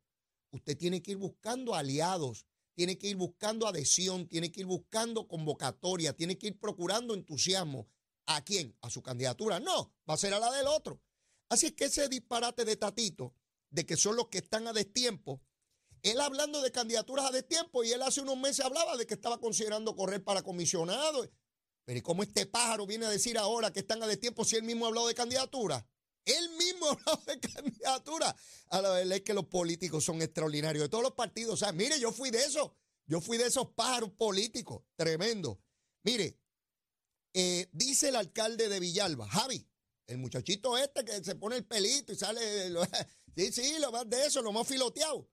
Usted 0.52 0.78
tiene 0.78 1.02
que 1.02 1.12
ir 1.12 1.18
buscando 1.18 1.74
aliados, 1.74 2.46
tiene 2.76 2.98
que 2.98 3.08
ir 3.08 3.16
buscando 3.16 3.68
adhesión, 3.68 4.28
tiene 4.28 4.52
que 4.52 4.60
ir 4.60 4.66
buscando 4.68 5.28
convocatoria, 5.28 6.14
tiene 6.14 6.38
que 6.38 6.48
ir 6.48 6.60
procurando 6.60 7.14
entusiasmo. 7.14 7.88
¿A 8.26 8.44
quién? 8.44 8.78
A 8.82 8.90
su 8.90 9.02
candidatura. 9.02 9.60
No, 9.60 9.94
va 10.08 10.14
a 10.14 10.18
ser 10.18 10.34
a 10.34 10.40
la 10.40 10.52
del 10.52 10.68
otro. 10.68 11.02
Así 11.50 11.68
es 11.68 11.74
que 11.74 11.86
ese 11.86 12.10
disparate 12.10 12.66
de 12.66 12.76
Tatito, 12.76 13.34
de 13.72 13.86
que 13.86 13.98
son 13.98 14.16
los 14.16 14.28
que 14.28 14.38
están 14.38 14.68
a 14.68 14.74
destiempo, 14.74 15.42
él 16.04 16.20
hablando 16.20 16.62
de 16.62 16.72
candidaturas 16.72 17.26
a 17.26 17.32
destiempo 17.32 17.84
y 17.84 17.92
él 17.92 18.02
hace 18.02 18.22
unos 18.22 18.38
meses 18.38 18.66
hablaba 18.66 18.98
de 18.98 19.06
que 19.06 19.14
estaba 19.14 19.40
considerando 19.40 19.96
correr 19.96 20.24
para 20.24 20.42
comisionado. 20.42 21.30
Pero 21.86 22.00
¿y 22.00 22.02
cómo 22.02 22.24
este 22.24 22.46
pájaro 22.46 22.86
viene 22.86 23.06
a 23.06 23.10
decir 23.10 23.38
ahora 23.38 23.72
que 23.72 23.82
están 23.82 24.02
a 24.04 24.08
destiempo 24.08 24.46
si 24.46 24.56
él 24.56 24.64
mismo 24.64 24.86
ha 24.86 24.90
hablado 24.90 25.08
de 25.08 25.16
candidatura? 25.16 25.86
Él 26.26 26.50
mismo 26.58 26.86
ha 26.88 26.92
hablado 26.92 27.24
de 27.26 27.40
candidatura. 27.40 28.36
A 28.70 28.82
la 28.82 28.90
verdad 28.92 29.18
es 29.18 29.22
que 29.22 29.34
los 29.34 29.46
políticos 29.46 30.04
son 30.04 30.22
extraordinarios. 30.22 30.84
De 30.84 30.90
todos 30.90 31.04
los 31.04 31.14
partidos. 31.14 31.54
O 31.54 31.58
sea, 31.58 31.72
mire, 31.72 32.00
yo 32.00 32.12
fui 32.12 32.30
de 32.30 32.44
eso. 32.44 32.76
Yo 33.06 33.22
fui 33.22 33.38
de 33.38 33.48
esos 33.48 33.70
pájaros 33.74 34.12
políticos. 34.12 34.84
Tremendo. 34.96 35.60
Mire, 36.04 36.40
eh, 37.34 37.70
dice 37.72 38.10
el 38.10 38.16
alcalde 38.16 38.70
de 38.70 38.80
Villalba, 38.80 39.28
Javi, 39.28 39.68
el 40.12 40.18
muchachito 40.18 40.78
este 40.78 41.04
que 41.06 41.24
se 41.24 41.36
pone 41.36 41.56
el 41.56 41.66
pelito 41.66 42.12
y 42.12 42.16
sale. 42.16 42.42
sí, 43.36 43.52
sí, 43.52 43.80
lo 43.80 43.92
más 43.92 44.10
de 44.10 44.26
eso, 44.26 44.42
lo 44.42 44.52
más 44.52 44.68
filoteado. 44.68 45.28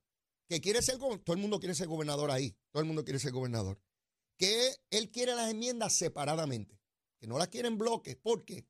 Que 0.47 0.61
quiere 0.61 0.81
ser 0.81 0.97
Todo 0.97 1.33
el 1.33 1.37
mundo 1.37 1.59
quiere 1.59 1.75
ser 1.75 1.87
gobernador 1.87 2.31
ahí. 2.31 2.57
Todo 2.71 2.81
el 2.81 2.87
mundo 2.87 3.03
quiere 3.03 3.19
ser 3.19 3.31
gobernador. 3.31 3.79
Que 4.37 4.75
él 4.89 5.11
quiere 5.11 5.35
las 5.35 5.51
enmiendas 5.51 5.93
separadamente. 5.93 6.79
Que 7.19 7.27
no 7.27 7.37
las 7.37 7.49
quiere 7.49 7.67
en 7.67 7.77
bloques. 7.77 8.15
¿Por 8.15 8.45
qué? 8.45 8.65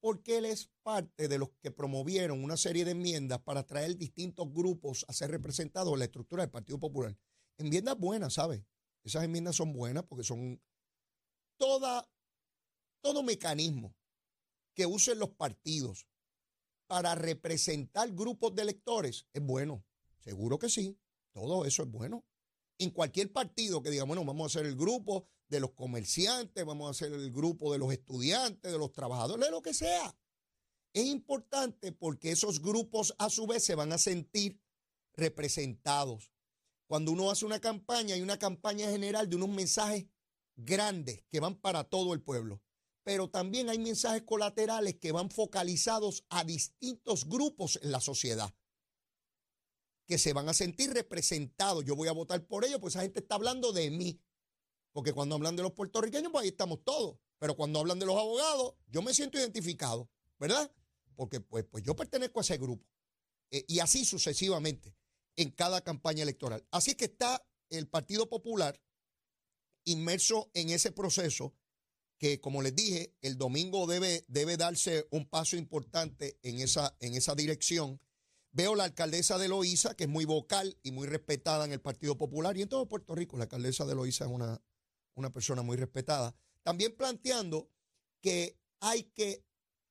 Porque 0.00 0.38
él 0.38 0.46
es 0.46 0.70
parte 0.82 1.28
de 1.28 1.38
los 1.38 1.50
que 1.60 1.70
promovieron 1.70 2.42
una 2.42 2.56
serie 2.56 2.84
de 2.84 2.92
enmiendas 2.92 3.40
para 3.40 3.66
traer 3.66 3.96
distintos 3.96 4.52
grupos 4.52 5.04
a 5.08 5.12
ser 5.12 5.30
representados 5.30 5.92
en 5.92 5.98
la 5.98 6.06
estructura 6.06 6.42
del 6.42 6.50
Partido 6.50 6.78
Popular. 6.78 7.16
Enmiendas 7.58 7.98
buenas, 7.98 8.34
¿sabe? 8.34 8.64
Esas 9.04 9.24
enmiendas 9.24 9.56
son 9.56 9.72
buenas 9.72 10.04
porque 10.04 10.24
son 10.24 10.60
toda 11.58 12.08
todo 13.00 13.22
mecanismo 13.22 13.94
que 14.74 14.86
usen 14.86 15.18
los 15.18 15.30
partidos 15.30 16.06
para 16.86 17.14
representar 17.14 18.12
grupos 18.12 18.54
de 18.54 18.62
electores 18.62 19.26
es 19.32 19.42
bueno. 19.42 19.84
Seguro 20.20 20.58
que 20.58 20.68
sí. 20.68 20.98
Todo 21.32 21.64
eso 21.64 21.82
es 21.82 21.90
bueno. 21.90 22.24
En 22.78 22.90
cualquier 22.90 23.32
partido 23.32 23.82
que 23.82 23.90
diga, 23.90 24.04
bueno, 24.04 24.24
vamos 24.24 24.44
a 24.44 24.58
hacer 24.58 24.68
el 24.68 24.76
grupo 24.76 25.26
de 25.48 25.60
los 25.60 25.70
comerciantes, 25.72 26.64
vamos 26.64 26.88
a 26.88 26.90
hacer 26.90 27.12
el 27.12 27.32
grupo 27.32 27.72
de 27.72 27.78
los 27.78 27.92
estudiantes, 27.92 28.70
de 28.70 28.78
los 28.78 28.92
trabajadores, 28.92 29.46
de 29.46 29.50
lo 29.50 29.62
que 29.62 29.74
sea. 29.74 30.14
Es 30.92 31.06
importante 31.06 31.92
porque 31.92 32.30
esos 32.30 32.60
grupos 32.60 33.14
a 33.18 33.30
su 33.30 33.46
vez 33.46 33.64
se 33.64 33.74
van 33.74 33.92
a 33.92 33.98
sentir 33.98 34.60
representados. 35.14 36.30
Cuando 36.86 37.12
uno 37.12 37.30
hace 37.30 37.46
una 37.46 37.60
campaña, 37.60 38.14
hay 38.14 38.20
una 38.20 38.38
campaña 38.38 38.90
general 38.90 39.28
de 39.30 39.36
unos 39.36 39.48
mensajes 39.48 40.06
grandes 40.56 41.24
que 41.30 41.40
van 41.40 41.56
para 41.56 41.84
todo 41.84 42.12
el 42.12 42.20
pueblo 42.20 42.60
pero 43.04 43.28
también 43.28 43.68
hay 43.68 43.78
mensajes 43.78 44.22
colaterales 44.22 44.96
que 44.96 45.12
van 45.12 45.30
focalizados 45.30 46.24
a 46.28 46.44
distintos 46.44 47.28
grupos 47.28 47.78
en 47.82 47.92
la 47.92 48.00
sociedad 48.00 48.54
que 50.06 50.18
se 50.18 50.32
van 50.32 50.48
a 50.48 50.54
sentir 50.54 50.92
representados. 50.92 51.84
Yo 51.84 51.96
voy 51.96 52.08
a 52.08 52.12
votar 52.12 52.44
por 52.46 52.64
ellos, 52.64 52.80
pues 52.80 52.94
esa 52.94 53.02
gente 53.02 53.20
está 53.20 53.36
hablando 53.36 53.72
de 53.72 53.90
mí. 53.90 54.20
Porque 54.92 55.12
cuando 55.12 55.36
hablan 55.36 55.56
de 55.56 55.62
los 55.62 55.72
puertorriqueños, 55.72 56.30
pues 56.30 56.42
ahí 56.42 56.48
estamos 56.50 56.84
todos. 56.84 57.18
Pero 57.38 57.56
cuando 57.56 57.80
hablan 57.80 57.98
de 57.98 58.06
los 58.06 58.16
abogados, 58.16 58.74
yo 58.88 59.02
me 59.02 59.14
siento 59.14 59.38
identificado, 59.38 60.10
¿verdad? 60.38 60.70
Porque 61.16 61.40
pues, 61.40 61.64
pues 61.64 61.82
yo 61.82 61.96
pertenezco 61.96 62.40
a 62.40 62.42
ese 62.42 62.58
grupo. 62.58 62.86
Eh, 63.50 63.64
y 63.68 63.80
así 63.80 64.04
sucesivamente 64.04 64.94
en 65.36 65.50
cada 65.50 65.82
campaña 65.82 66.22
electoral. 66.22 66.66
Así 66.70 66.94
que 66.94 67.06
está 67.06 67.46
el 67.70 67.88
Partido 67.88 68.28
Popular 68.28 68.80
inmerso 69.84 70.50
en 70.54 70.70
ese 70.70 70.92
proceso 70.92 71.54
que 72.22 72.40
como 72.40 72.62
les 72.62 72.76
dije, 72.76 73.16
el 73.20 73.36
domingo 73.36 73.88
debe, 73.88 74.24
debe 74.28 74.56
darse 74.56 75.08
un 75.10 75.26
paso 75.26 75.56
importante 75.56 76.38
en 76.44 76.60
esa, 76.60 76.96
en 77.00 77.14
esa 77.14 77.34
dirección. 77.34 78.00
Veo 78.52 78.76
la 78.76 78.84
alcaldesa 78.84 79.38
de 79.38 79.48
Loíza, 79.48 79.96
que 79.96 80.04
es 80.04 80.08
muy 80.08 80.24
vocal 80.24 80.78
y 80.84 80.92
muy 80.92 81.08
respetada 81.08 81.64
en 81.64 81.72
el 81.72 81.80
Partido 81.80 82.16
Popular 82.16 82.56
y 82.56 82.62
en 82.62 82.68
todo 82.68 82.86
Puerto 82.86 83.16
Rico. 83.16 83.36
La 83.36 83.42
alcaldesa 83.42 83.86
de 83.86 83.96
Loíza 83.96 84.26
es 84.26 84.30
una, 84.30 84.62
una 85.14 85.32
persona 85.32 85.62
muy 85.62 85.76
respetada. 85.76 86.32
También 86.62 86.96
planteando 86.96 87.68
que 88.20 88.56
hay 88.78 89.02
que 89.02 89.44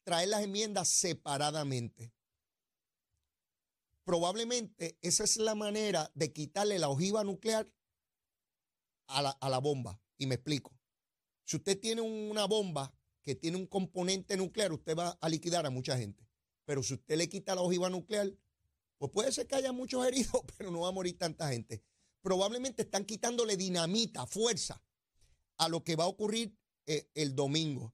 traer 0.06 0.30
las 0.30 0.42
enmiendas 0.42 0.88
separadamente. 0.88 2.14
Probablemente 4.06 4.98
esa 5.02 5.26
es 5.26 5.36
la 5.36 5.54
manera 5.54 6.10
de 6.16 6.32
quitarle 6.32 6.80
la 6.80 6.88
ojiva 6.88 7.26
nuclear 7.26 7.70
a 9.08 9.22
la, 9.22 9.32
a 9.32 9.50
la 9.50 9.58
bomba. 9.58 10.00
Y 10.18 10.28
me 10.28 10.36
explico. 10.36 10.81
Si 11.52 11.58
usted 11.58 11.78
tiene 11.78 12.00
una 12.00 12.46
bomba 12.46 12.94
que 13.22 13.36
tiene 13.36 13.58
un 13.58 13.68
componente 13.68 14.38
nuclear, 14.38 14.72
usted 14.72 14.96
va 14.96 15.18
a 15.20 15.28
liquidar 15.28 15.66
a 15.66 15.70
mucha 15.70 15.98
gente. 15.98 16.26
Pero 16.64 16.82
si 16.82 16.94
usted 16.94 17.18
le 17.18 17.28
quita 17.28 17.56
la 17.56 17.62
ojiva 17.62 17.90
nuclear, 17.90 18.32
pues 18.98 19.12
puede 19.12 19.34
ser 19.34 19.48
que 19.48 19.56
haya 19.56 19.74
muchos 19.74 20.08
heridos, 20.08 20.44
pero 20.56 20.72
no 20.72 20.80
va 20.80 20.88
a 20.88 20.94
morir 20.94 21.18
tanta 21.18 21.50
gente. 21.50 21.84
Probablemente 22.22 22.84
están 22.84 23.04
quitándole 23.04 23.58
dinamita, 23.58 24.26
fuerza 24.28 24.82
a 25.58 25.68
lo 25.68 25.84
que 25.84 25.98
va 25.98 26.06
a 26.06 26.08
ocurrir 26.08 26.56
eh, 26.86 27.10
el 27.16 27.36
domingo. 27.36 27.94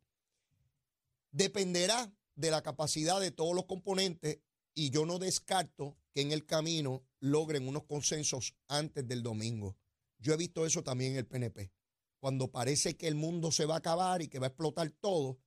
Dependerá 1.31 2.13
de 2.35 2.51
la 2.51 2.61
capacidad 2.61 3.19
de 3.19 3.31
todos 3.31 3.55
los 3.55 3.65
componentes 3.65 4.37
y 4.75 4.91
yo 4.91 5.07
no 5.07 5.17
descarto 5.17 5.97
que 6.13 6.21
en 6.21 6.31
el 6.31 6.45
camino 6.45 7.07
logren 7.19 7.67
unos 7.67 7.85
consensos 7.85 8.55
antes 8.67 9.07
del 9.07 9.23
domingo. 9.23 9.75
Yo 10.19 10.35
he 10.35 10.37
visto 10.37 10.63
eso 10.63 10.83
también 10.83 11.13
en 11.13 11.17
el 11.17 11.25
PNP 11.25 11.71
cuando 12.19 12.51
parece 12.51 12.97
que 12.97 13.07
el 13.07 13.15
mundo 13.15 13.51
se 13.51 13.65
va 13.65 13.75
a 13.75 13.79
acabar 13.79 14.21
y 14.21 14.27
que 14.27 14.39
va 14.39 14.47
a 14.47 14.50
explotar 14.50 14.89
todo, 14.91 15.39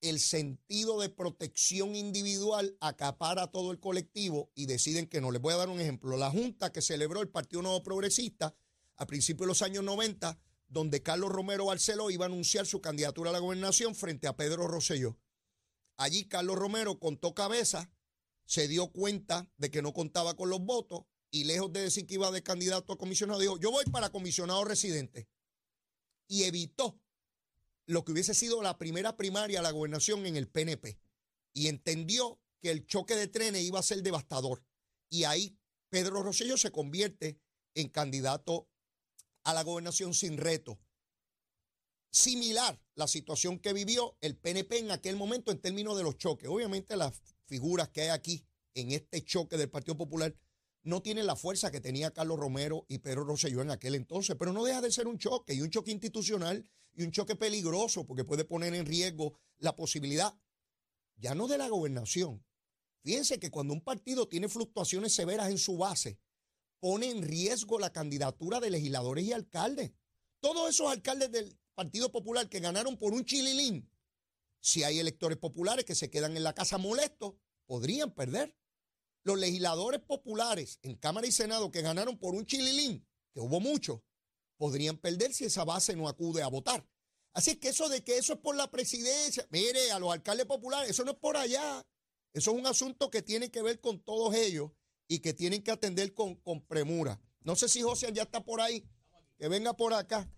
el 0.00 0.18
sentido 0.18 1.00
de 1.00 1.10
protección 1.10 1.94
individual 1.94 2.76
acapara 2.80 3.44
a 3.44 3.50
todo 3.50 3.70
el 3.70 3.80
colectivo 3.80 4.50
y 4.54 4.66
deciden 4.66 5.06
que 5.06 5.20
no. 5.20 5.30
Les 5.30 5.42
voy 5.42 5.52
a 5.54 5.58
dar 5.58 5.68
un 5.68 5.80
ejemplo. 5.80 6.16
La 6.16 6.30
junta 6.30 6.72
que 6.72 6.80
celebró 6.80 7.20
el 7.20 7.28
Partido 7.28 7.62
Nuevo 7.62 7.82
Progresista 7.82 8.54
a 8.96 9.06
principios 9.06 9.46
de 9.46 9.48
los 9.48 9.62
años 9.62 9.84
90, 9.84 10.38
donde 10.68 11.02
Carlos 11.02 11.30
Romero 11.30 11.66
Barceló 11.66 12.10
iba 12.10 12.24
a 12.24 12.28
anunciar 12.28 12.66
su 12.66 12.80
candidatura 12.80 13.30
a 13.30 13.32
la 13.32 13.38
gobernación 13.40 13.94
frente 13.94 14.26
a 14.26 14.36
Pedro 14.36 14.68
Rosselló. 14.68 15.18
Allí 15.96 16.26
Carlos 16.26 16.56
Romero 16.56 16.98
contó 16.98 17.34
cabeza, 17.34 17.90
se 18.46 18.68
dio 18.68 18.88
cuenta 18.88 19.50
de 19.58 19.70
que 19.70 19.82
no 19.82 19.92
contaba 19.92 20.34
con 20.34 20.48
los 20.48 20.60
votos 20.60 21.04
y 21.30 21.44
lejos 21.44 21.72
de 21.72 21.82
decir 21.82 22.06
que 22.06 22.14
iba 22.14 22.30
de 22.30 22.42
candidato 22.42 22.92
a 22.92 22.98
comisionado, 22.98 23.38
dijo, 23.38 23.58
yo 23.58 23.70
voy 23.70 23.84
para 23.84 24.10
comisionado 24.10 24.64
residente 24.64 25.28
y 26.30 26.44
evitó 26.44 26.98
lo 27.86 28.04
que 28.04 28.12
hubiese 28.12 28.34
sido 28.34 28.62
la 28.62 28.78
primera 28.78 29.16
primaria 29.16 29.58
a 29.58 29.62
la 29.62 29.72
gobernación 29.72 30.24
en 30.26 30.36
el 30.36 30.48
PNP. 30.48 30.96
Y 31.52 31.66
entendió 31.66 32.40
que 32.62 32.70
el 32.70 32.86
choque 32.86 33.16
de 33.16 33.26
trenes 33.26 33.64
iba 33.64 33.80
a 33.80 33.82
ser 33.82 34.00
devastador. 34.02 34.64
Y 35.10 35.24
ahí 35.24 35.58
Pedro 35.88 36.22
Rosselló 36.22 36.56
se 36.56 36.70
convierte 36.70 37.40
en 37.74 37.88
candidato 37.88 38.68
a 39.42 39.52
la 39.52 39.64
gobernación 39.64 40.14
sin 40.14 40.36
reto. 40.36 40.78
Similar 42.12 42.80
la 42.94 43.08
situación 43.08 43.58
que 43.58 43.72
vivió 43.72 44.16
el 44.20 44.36
PNP 44.36 44.78
en 44.78 44.92
aquel 44.92 45.16
momento 45.16 45.50
en 45.50 45.60
términos 45.60 45.96
de 45.96 46.04
los 46.04 46.16
choques. 46.16 46.48
Obviamente 46.48 46.96
las 46.96 47.20
figuras 47.46 47.88
que 47.88 48.02
hay 48.02 48.08
aquí 48.10 48.46
en 48.74 48.92
este 48.92 49.24
choque 49.24 49.56
del 49.56 49.68
Partido 49.68 49.96
Popular 49.96 50.32
no 50.82 51.02
tiene 51.02 51.22
la 51.22 51.36
fuerza 51.36 51.70
que 51.70 51.80
tenía 51.80 52.10
Carlos 52.10 52.38
Romero 52.38 52.86
y 52.88 52.98
Pedro 52.98 53.24
Rosselló 53.24 53.62
en 53.62 53.70
aquel 53.70 53.94
entonces, 53.94 54.36
pero 54.38 54.52
no 54.52 54.64
deja 54.64 54.80
de 54.80 54.90
ser 54.90 55.06
un 55.06 55.18
choque 55.18 55.54
y 55.54 55.60
un 55.60 55.70
choque 55.70 55.90
institucional 55.90 56.68
y 56.94 57.02
un 57.02 57.10
choque 57.10 57.36
peligroso 57.36 58.06
porque 58.06 58.24
puede 58.24 58.44
poner 58.44 58.74
en 58.74 58.86
riesgo 58.86 59.38
la 59.58 59.76
posibilidad, 59.76 60.34
ya 61.16 61.34
no 61.34 61.48
de 61.48 61.58
la 61.58 61.68
gobernación. 61.68 62.44
Fíjense 63.02 63.38
que 63.38 63.50
cuando 63.50 63.74
un 63.74 63.80
partido 63.80 64.28
tiene 64.28 64.48
fluctuaciones 64.48 65.14
severas 65.14 65.50
en 65.50 65.58
su 65.58 65.76
base, 65.76 66.18
pone 66.80 67.10
en 67.10 67.22
riesgo 67.22 67.78
la 67.78 67.92
candidatura 67.92 68.60
de 68.60 68.70
legisladores 68.70 69.24
y 69.24 69.32
alcaldes. 69.32 69.92
Todos 70.40 70.70
esos 70.70 70.90
alcaldes 70.90 71.30
del 71.30 71.58
Partido 71.74 72.10
Popular 72.10 72.48
que 72.48 72.60
ganaron 72.60 72.96
por 72.96 73.12
un 73.12 73.24
chililín, 73.24 73.90
si 74.60 74.84
hay 74.84 74.98
electores 74.98 75.38
populares 75.38 75.84
que 75.84 75.94
se 75.94 76.10
quedan 76.10 76.36
en 76.36 76.42
la 76.42 76.54
casa 76.54 76.78
molestos, 76.78 77.34
podrían 77.66 78.12
perder. 78.12 78.54
Los 79.22 79.38
legisladores 79.38 80.00
populares 80.00 80.78
en 80.82 80.96
Cámara 80.96 81.26
y 81.26 81.32
Senado 81.32 81.70
que 81.70 81.82
ganaron 81.82 82.18
por 82.18 82.34
un 82.34 82.46
chililín, 82.46 83.06
que 83.32 83.40
hubo 83.40 83.60
muchos, 83.60 84.00
podrían 84.56 84.96
perder 84.98 85.32
si 85.32 85.44
esa 85.44 85.64
base 85.64 85.94
no 85.96 86.08
acude 86.08 86.42
a 86.42 86.48
votar. 86.48 86.86
Así 87.32 87.56
que 87.56 87.68
eso 87.68 87.88
de 87.88 88.02
que 88.02 88.18
eso 88.18 88.34
es 88.34 88.38
por 88.40 88.56
la 88.56 88.70
presidencia, 88.70 89.46
mire, 89.50 89.92
a 89.92 89.98
los 89.98 90.12
alcaldes 90.12 90.46
populares, 90.46 90.90
eso 90.90 91.04
no 91.04 91.12
es 91.12 91.18
por 91.18 91.36
allá. 91.36 91.86
Eso 92.32 92.52
es 92.52 92.56
un 92.56 92.66
asunto 92.66 93.10
que 93.10 93.22
tiene 93.22 93.50
que 93.50 93.62
ver 93.62 93.80
con 93.80 94.00
todos 94.00 94.34
ellos 94.34 94.70
y 95.08 95.20
que 95.20 95.34
tienen 95.34 95.62
que 95.62 95.70
atender 95.70 96.14
con, 96.14 96.36
con 96.36 96.64
premura. 96.66 97.20
No 97.42 97.56
sé 97.56 97.68
si 97.68 97.82
José 97.82 98.12
ya 98.12 98.22
está 98.22 98.44
por 98.44 98.60
ahí, 98.60 98.84
que 99.38 99.48
venga 99.48 99.74
por 99.74 99.94
acá. 99.94 100.30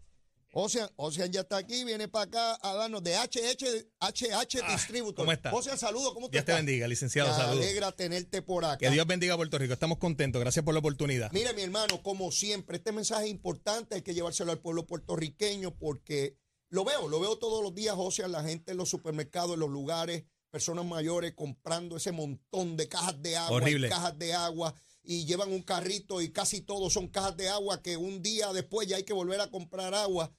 Ocean, 0.55 0.89
Ocean 0.97 1.33
ya 1.33 1.41
está 1.41 1.57
aquí, 1.57 1.83
viene 1.85 2.09
para 2.09 2.25
acá 2.27 2.59
a 2.61 2.75
darnos 2.75 3.03
de 3.03 3.15
HH, 3.17 3.87
HH 4.01 4.61
Ah, 4.63 4.73
Distributor. 4.73 5.25
¿cómo 5.25 5.33
está? 5.33 5.51
Ocean, 5.55 5.79
saludos, 5.79 6.13
¿cómo 6.13 6.27
tú 6.27 6.33
Dios 6.33 6.45
te 6.45 6.53
estás? 6.53 6.57
bendiga, 6.65 6.87
licenciado. 6.87 7.31
Me 7.31 7.35
Saludos. 7.37 7.65
alegra 7.65 7.93
tenerte 7.93 8.43
por 8.43 8.67
acá. 8.67 8.77
Que 8.77 8.91
Dios 8.91 9.07
bendiga 9.07 9.33
a 9.33 9.37
Puerto 9.39 9.57
Rico. 9.57 9.73
Estamos 9.73 9.97
contentos. 9.97 10.41
Gracias 10.41 10.63
por 10.63 10.75
la 10.75 10.81
oportunidad. 10.81 11.33
Mire, 11.33 11.55
mi 11.55 11.63
hermano, 11.63 12.03
como 12.03 12.31
siempre, 12.31 12.77
este 12.77 12.93
mensaje 12.93 13.25
es 13.25 13.31
importante, 13.31 13.95
hay 13.95 14.03
que 14.03 14.13
llevárselo 14.13 14.53
al 14.53 14.59
pueblo 14.61 14.87
puertorriqueño 14.87 15.75
porque 15.79 16.37
lo 16.69 16.85
veo, 16.85 17.09
lo 17.09 17.19
veo 17.19 17.39
todos 17.39 17.63
los 17.63 17.75
días, 17.75 17.97
a 18.23 18.29
la 18.29 18.43
gente 18.45 18.73
en 18.73 18.79
los 18.79 18.91
supermercados, 18.91 19.55
en 19.55 19.61
los 19.61 19.71
lugares, 19.71 20.25
personas 20.51 20.85
mayores 20.85 21.33
comprando 21.35 21.97
ese 21.97 22.13
montón 22.13 22.77
de 22.77 22.89
cajas 22.89 23.23
de 23.23 23.37
agua, 23.39 23.57
Horrible. 23.57 23.89
cajas 23.89 24.19
de 24.19 24.35
agua, 24.35 24.75
y 25.03 25.25
llevan 25.25 25.51
un 25.51 25.63
carrito 25.63 26.21
y 26.21 26.31
casi 26.31 26.61
todos 26.61 26.93
son 26.93 27.09
cajas 27.09 27.37
de 27.37 27.49
agua 27.49 27.83
que 27.83 27.97
un 27.97 28.23
día 28.23 28.53
después 28.53 28.87
ya 28.87 28.97
hay 28.97 29.03
que 29.05 29.13
volver 29.15 29.41
a 29.41 29.51
comprar 29.51 29.95
agua. 29.95 30.31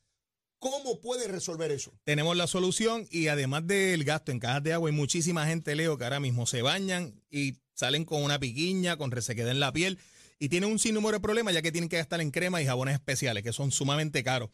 ¿Cómo 0.64 1.02
puede 1.02 1.28
resolver 1.28 1.72
eso? 1.72 1.92
Tenemos 2.06 2.38
la 2.38 2.48
solución 2.48 3.06
y 3.12 3.28
además 3.28 3.68
del 3.68 4.06
gasto 4.06 4.32
en 4.32 4.40
cajas 4.40 4.64
de 4.64 4.72
agua, 4.72 4.90
hay 4.90 4.96
muchísima 4.96 5.46
gente, 5.46 5.76
Leo, 5.76 5.98
que 5.98 6.06
ahora 6.06 6.22
mismo 6.22 6.46
se 6.46 6.62
bañan 6.62 7.22
y 7.30 7.58
salen 7.74 8.06
con 8.06 8.24
una 8.24 8.40
piquiña, 8.40 8.96
con 8.96 9.12
resequedad 9.12 9.52
en 9.52 9.60
la 9.60 9.74
piel 9.74 10.00
y 10.40 10.48
tienen 10.48 10.72
un 10.72 10.80
sinnúmero 10.80 11.18
de 11.18 11.20
problemas 11.20 11.54
ya 11.54 11.62
que 11.62 11.74
tienen 11.74 11.90
que 11.90 11.98
gastar 11.98 12.22
en 12.22 12.32
crema 12.32 12.62
y 12.62 12.66
jabones 12.66 12.94
especiales 12.94 13.44
que 13.44 13.52
son 13.52 13.74
sumamente 13.74 14.24
caros. 14.24 14.52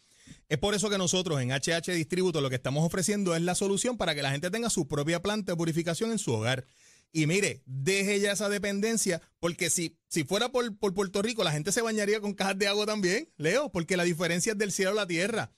Es 0.48 0.58
por 0.58 0.74
eso 0.74 0.90
que 0.90 0.98
nosotros 0.98 1.40
en 1.42 1.52
HH 1.52 1.92
Distributo 1.92 2.42
lo 2.42 2.50
que 2.50 2.56
estamos 2.56 2.84
ofreciendo 2.84 3.36
es 3.36 3.44
la 3.44 3.54
solución 3.54 3.96
para 3.96 4.16
que 4.16 4.24
la 4.24 4.32
gente 4.32 4.50
tenga 4.50 4.72
su 4.72 4.88
propia 4.88 5.22
planta 5.22 5.52
de 5.52 5.58
purificación 5.58 6.10
en 6.10 6.18
su 6.18 6.34
hogar. 6.34 6.66
Y 7.12 7.28
mire, 7.28 7.62
deje 7.68 8.20
ya 8.20 8.32
esa 8.32 8.50
dependencia, 8.50 9.22
porque 9.40 9.70
si, 9.70 9.96
si 10.08 10.24
fuera 10.24 10.50
por, 10.50 10.76
por 10.80 10.96
Puerto 10.96 11.22
Rico, 11.22 11.44
la 11.44 11.52
gente 11.52 11.72
se 11.72 11.84
bañaría 11.84 12.20
con 12.20 12.34
cajas 12.34 12.58
de 12.58 12.68
agua 12.68 12.88
también, 12.88 13.30
Leo, 13.38 13.72
porque 13.72 13.96
la 13.96 14.06
diferencia 14.06 14.54
es 14.54 14.58
del 14.58 14.72
cielo 14.72 14.92
a 14.94 14.96
la 14.96 15.08
tierra. 15.08 15.52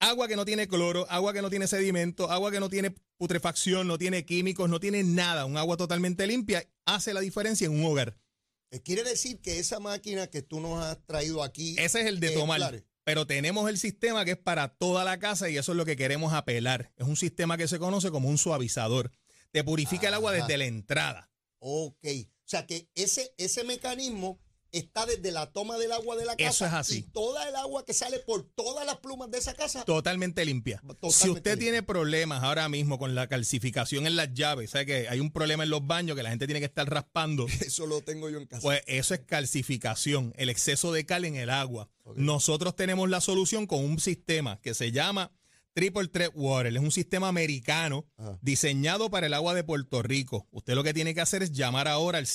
Agua 0.00 0.28
que 0.28 0.36
no 0.36 0.44
tiene 0.44 0.68
cloro, 0.68 1.06
agua 1.10 1.32
que 1.32 1.42
no 1.42 1.50
tiene 1.50 1.66
sedimento, 1.66 2.30
agua 2.30 2.52
que 2.52 2.60
no 2.60 2.68
tiene 2.68 2.94
putrefacción, 3.16 3.88
no 3.88 3.98
tiene 3.98 4.24
químicos, 4.24 4.70
no 4.70 4.78
tiene 4.78 5.02
nada. 5.02 5.44
Un 5.44 5.56
agua 5.56 5.76
totalmente 5.76 6.26
limpia 6.26 6.64
hace 6.84 7.12
la 7.12 7.20
diferencia 7.20 7.66
en 7.66 7.72
un 7.72 7.84
hogar. 7.84 8.16
Eh, 8.70 8.80
Quiere 8.80 9.02
decir 9.02 9.40
que 9.40 9.58
esa 9.58 9.80
máquina 9.80 10.28
que 10.28 10.42
tú 10.42 10.60
nos 10.60 10.84
has 10.84 11.04
traído 11.04 11.42
aquí. 11.42 11.74
Ese 11.78 12.00
es 12.00 12.06
el 12.06 12.20
de 12.20 12.30
tomar. 12.30 12.58
claro, 12.58 12.78
Pero 13.02 13.26
tenemos 13.26 13.68
el 13.68 13.76
sistema 13.76 14.24
que 14.24 14.32
es 14.32 14.36
para 14.38 14.68
toda 14.68 15.04
la 15.04 15.18
casa 15.18 15.48
y 15.50 15.56
eso 15.56 15.72
es 15.72 15.76
lo 15.76 15.84
que 15.84 15.96
queremos 15.96 16.32
apelar. 16.32 16.92
Es 16.96 17.06
un 17.08 17.16
sistema 17.16 17.56
que 17.56 17.66
se 17.66 17.80
conoce 17.80 18.10
como 18.10 18.28
un 18.28 18.38
suavizador. 18.38 19.10
Te 19.50 19.64
purifica 19.64 20.08
el 20.08 20.14
agua 20.14 20.30
desde 20.32 20.58
la 20.58 20.66
entrada. 20.66 21.30
Ok. 21.58 22.06
O 22.06 22.50
sea 22.50 22.66
que 22.66 22.88
ese, 22.94 23.34
ese 23.36 23.64
mecanismo 23.64 24.38
está 24.72 25.06
desde 25.06 25.32
la 25.32 25.50
toma 25.50 25.78
del 25.78 25.92
agua 25.92 26.16
de 26.16 26.24
la 26.24 26.36
casa. 26.36 26.50
Eso 26.50 26.66
es 26.66 26.72
así. 26.72 26.98
Y 26.98 27.02
toda 27.02 27.48
el 27.48 27.56
agua 27.56 27.84
que 27.84 27.94
sale 27.94 28.18
por 28.20 28.42
todas 28.54 28.84
las 28.86 28.98
plumas 28.98 29.30
de 29.30 29.38
esa 29.38 29.54
casa. 29.54 29.84
Totalmente 29.84 30.44
limpia. 30.44 30.78
Totalmente 30.78 31.12
si 31.12 31.30
usted 31.30 31.50
limpia. 31.52 31.56
tiene 31.56 31.82
problemas 31.82 32.42
ahora 32.42 32.68
mismo 32.68 32.98
con 32.98 33.14
la 33.14 33.26
calcificación 33.26 34.06
en 34.06 34.16
las 34.16 34.32
llaves, 34.34 34.70
sabe 34.70 34.86
que 34.86 35.08
hay 35.08 35.20
un 35.20 35.30
problema 35.32 35.64
en 35.64 35.70
los 35.70 35.86
baños 35.86 36.16
que 36.16 36.22
la 36.22 36.30
gente 36.30 36.46
tiene 36.46 36.60
que 36.60 36.66
estar 36.66 36.88
raspando. 36.88 37.46
Eso 37.60 37.86
lo 37.86 38.02
tengo 38.02 38.28
yo 38.28 38.38
en 38.38 38.46
casa. 38.46 38.62
Pues 38.62 38.82
eso 38.86 39.14
es 39.14 39.20
calcificación, 39.20 40.32
el 40.36 40.48
exceso 40.48 40.92
de 40.92 41.06
cal 41.06 41.24
en 41.24 41.36
el 41.36 41.50
agua. 41.50 41.88
Nosotros 42.16 42.74
tenemos 42.74 43.08
la 43.08 43.20
solución 43.20 43.66
con 43.66 43.84
un 43.84 43.98
sistema 44.00 44.60
que 44.62 44.74
se 44.74 44.92
llama 44.92 45.30
Triple 45.74 46.08
Threat 46.08 46.32
Water. 46.34 46.74
Es 46.74 46.82
un 46.82 46.90
sistema 46.90 47.28
americano 47.28 48.06
Ajá. 48.16 48.38
diseñado 48.40 49.10
para 49.10 49.26
el 49.26 49.34
agua 49.34 49.54
de 49.54 49.62
Puerto 49.62 50.02
Rico. 50.02 50.46
Usted 50.50 50.74
lo 50.74 50.82
que 50.82 50.94
tiene 50.94 51.14
que 51.14 51.20
hacer 51.20 51.42
es 51.42 51.52
llamar 51.52 51.86
ahora 51.86 52.18
al 52.18 52.26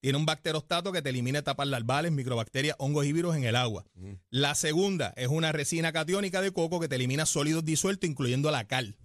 Tiene 0.00 0.18
un 0.18 0.26
bacterostato 0.26 0.92
que 0.92 1.02
te 1.02 1.10
elimina 1.10 1.38
etapas 1.40 1.68
larvales, 1.68 2.12
microbacterias, 2.12 2.76
hongos 2.78 3.06
y 3.06 3.12
virus 3.12 3.36
en 3.36 3.44
el 3.44 3.56
agua. 3.56 3.84
La 4.30 4.54
segunda 4.54 5.12
es 5.16 5.28
una 5.28 5.52
resina 5.52 5.92
catiónica 5.92 6.40
de 6.40 6.52
coco 6.52 6.80
que 6.80 6.88
te 6.88 6.96
elimina 6.96 7.26
sólidos 7.26 7.64
disueltos, 7.64 8.08
incluyendo 8.08 8.50
la 8.50 8.66
cal. 8.66 8.96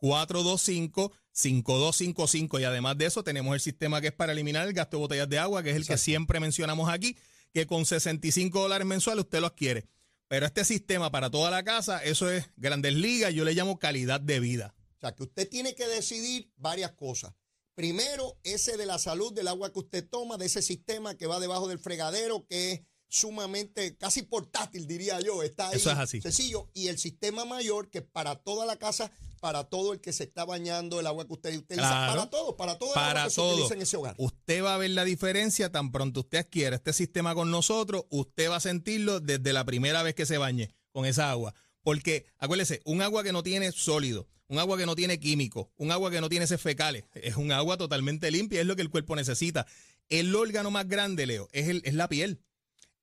787-425-5255. 0.01 2.61
Y 2.61 2.65
además 2.65 2.99
de 2.99 3.07
eso, 3.07 3.23
tenemos 3.25 3.55
el 3.55 3.61
sistema 3.61 4.01
que 4.01 4.09
es 4.09 4.13
para 4.13 4.33
eliminar 4.33 4.67
el 4.67 4.75
gasto 4.75 4.97
de 4.97 5.01
botellas 5.03 5.29
de 5.29 5.39
agua, 5.39 5.63
que 5.63 5.71
es 5.71 5.77
el 5.77 5.87
que 5.87 5.99
siempre 5.99 6.41
mencionamos 6.41 6.91
aquí, 6.91 7.17
que 7.53 7.67
con 7.67 7.87
65 7.87 8.61
dólares 8.61 8.87
mensuales 8.87 9.25
usted 9.25 9.41
lo 9.41 9.47
adquiere. 9.49 9.87
Pero 10.29 10.47
este 10.47 10.65
sistema 10.65 11.11
para 11.11 11.31
toda 11.31 11.51
la 11.51 11.65
casa, 11.65 12.03
eso 12.05 12.31
es 12.31 12.45
grandes 12.57 12.95
ligas, 12.95 13.33
yo 13.33 13.45
le 13.45 13.55
llamo 13.55 13.79
calidad 13.79 14.21
de 14.21 14.41
vida. 14.41 14.75
O 14.99 15.01
sea, 15.01 15.15
que 15.15 15.23
usted 15.23 15.49
tiene 15.49 15.75
que 15.75 15.87
decidir 15.87 16.51
varias 16.57 16.93
cosas. 16.93 17.33
Primero, 17.75 18.37
ese 18.43 18.77
de 18.77 18.85
la 18.85 18.99
salud 18.99 19.33
del 19.33 19.49
agua 19.49 19.73
que 19.73 19.79
usted 19.79 20.07
toma, 20.07 20.37
de 20.37 20.47
ese 20.47 20.61
sistema 20.61 21.17
que 21.17 21.27
va 21.27 21.39
debajo 21.39 21.69
del 21.69 21.79
fregadero, 21.79 22.45
que 22.47 22.73
es 22.73 22.81
sumamente, 23.09 23.97
casi 23.97 24.23
portátil, 24.23 24.87
diría 24.87 25.21
yo. 25.21 25.43
Está 25.43 25.69
ahí 25.69 25.77
Eso 25.77 25.93
es 25.93 25.97
así. 25.97 26.21
sencillo. 26.21 26.69
Y 26.75 26.89
el 26.89 26.99
sistema 26.99 27.45
mayor, 27.45 27.89
que 27.89 28.03
para 28.03 28.35
toda 28.35 28.67
la 28.67 28.77
casa, 28.77 29.13
para 29.41 29.65
todo 29.65 29.93
el 29.93 30.01
que 30.01 30.13
se 30.13 30.25
está 30.25 30.45
bañando, 30.45 31.01
el 31.01 31.07
agua 31.07 31.27
que 31.27 31.33
usted 31.33 31.57
utiliza, 31.57 31.89
Claro. 31.89 32.13
para 32.13 32.31
todo, 32.31 32.57
para 32.57 32.79
todo 32.79 32.93
el 32.93 32.99
agua 32.99 33.25
que 33.25 33.31
se 33.31 33.41
utiliza 33.41 33.75
en 33.75 33.83
ese 33.83 33.97
hogar. 33.97 34.15
Usted 34.19 34.63
va 34.63 34.75
a 34.75 34.79
ver 34.79 34.91
la 34.91 35.05
diferencia 35.05 35.71
tan 35.71 35.91
pronto 35.93 36.21
usted 36.21 36.39
adquiera 36.39 36.77
este 36.77 36.93
sistema 36.93 37.35
con 37.35 37.51
nosotros, 37.51 38.05
usted 38.11 38.51
va 38.51 38.57
a 38.57 38.61
sentirlo 38.61 39.21
desde 39.21 39.53
la 39.53 39.65
primera 39.65 40.03
vez 40.03 40.15
que 40.15 40.27
se 40.27 40.39
bañe 40.39 40.71
con 40.93 41.05
esa 41.07 41.31
agua. 41.31 41.55
Porque, 41.83 42.27
acuérdese, 42.39 42.83
un 42.85 43.03
agua 43.03 43.23
que 43.23 43.33
no 43.33 43.43
tiene 43.43 43.73
sólido, 43.73 44.29
un 44.49 44.59
agua 44.59 44.77
que 44.77 44.87
no 44.87 44.95
tiene 44.97 45.21
químico, 45.21 45.73
un 45.77 45.93
agua 45.93 46.11
que 46.11 46.21
no 46.21 46.29
tiene 46.29 46.45
heces 46.45 46.61
fecales, 46.61 47.05
es 47.15 47.37
un 47.37 47.53
agua 47.53 47.77
totalmente 47.77 48.31
limpia, 48.31 48.61
es 48.61 48.67
lo 48.67 48.77
que 48.77 48.83
el 48.83 48.91
cuerpo 48.91 49.15
necesita. 49.17 49.67
El 50.09 50.35
órgano 50.35 50.71
más 50.71 50.89
grande, 50.89 51.27
Leo, 51.27 51.49
es, 51.53 51.69
el, 51.69 51.83
es 51.85 51.95
la 51.95 52.09
piel. 52.09 52.41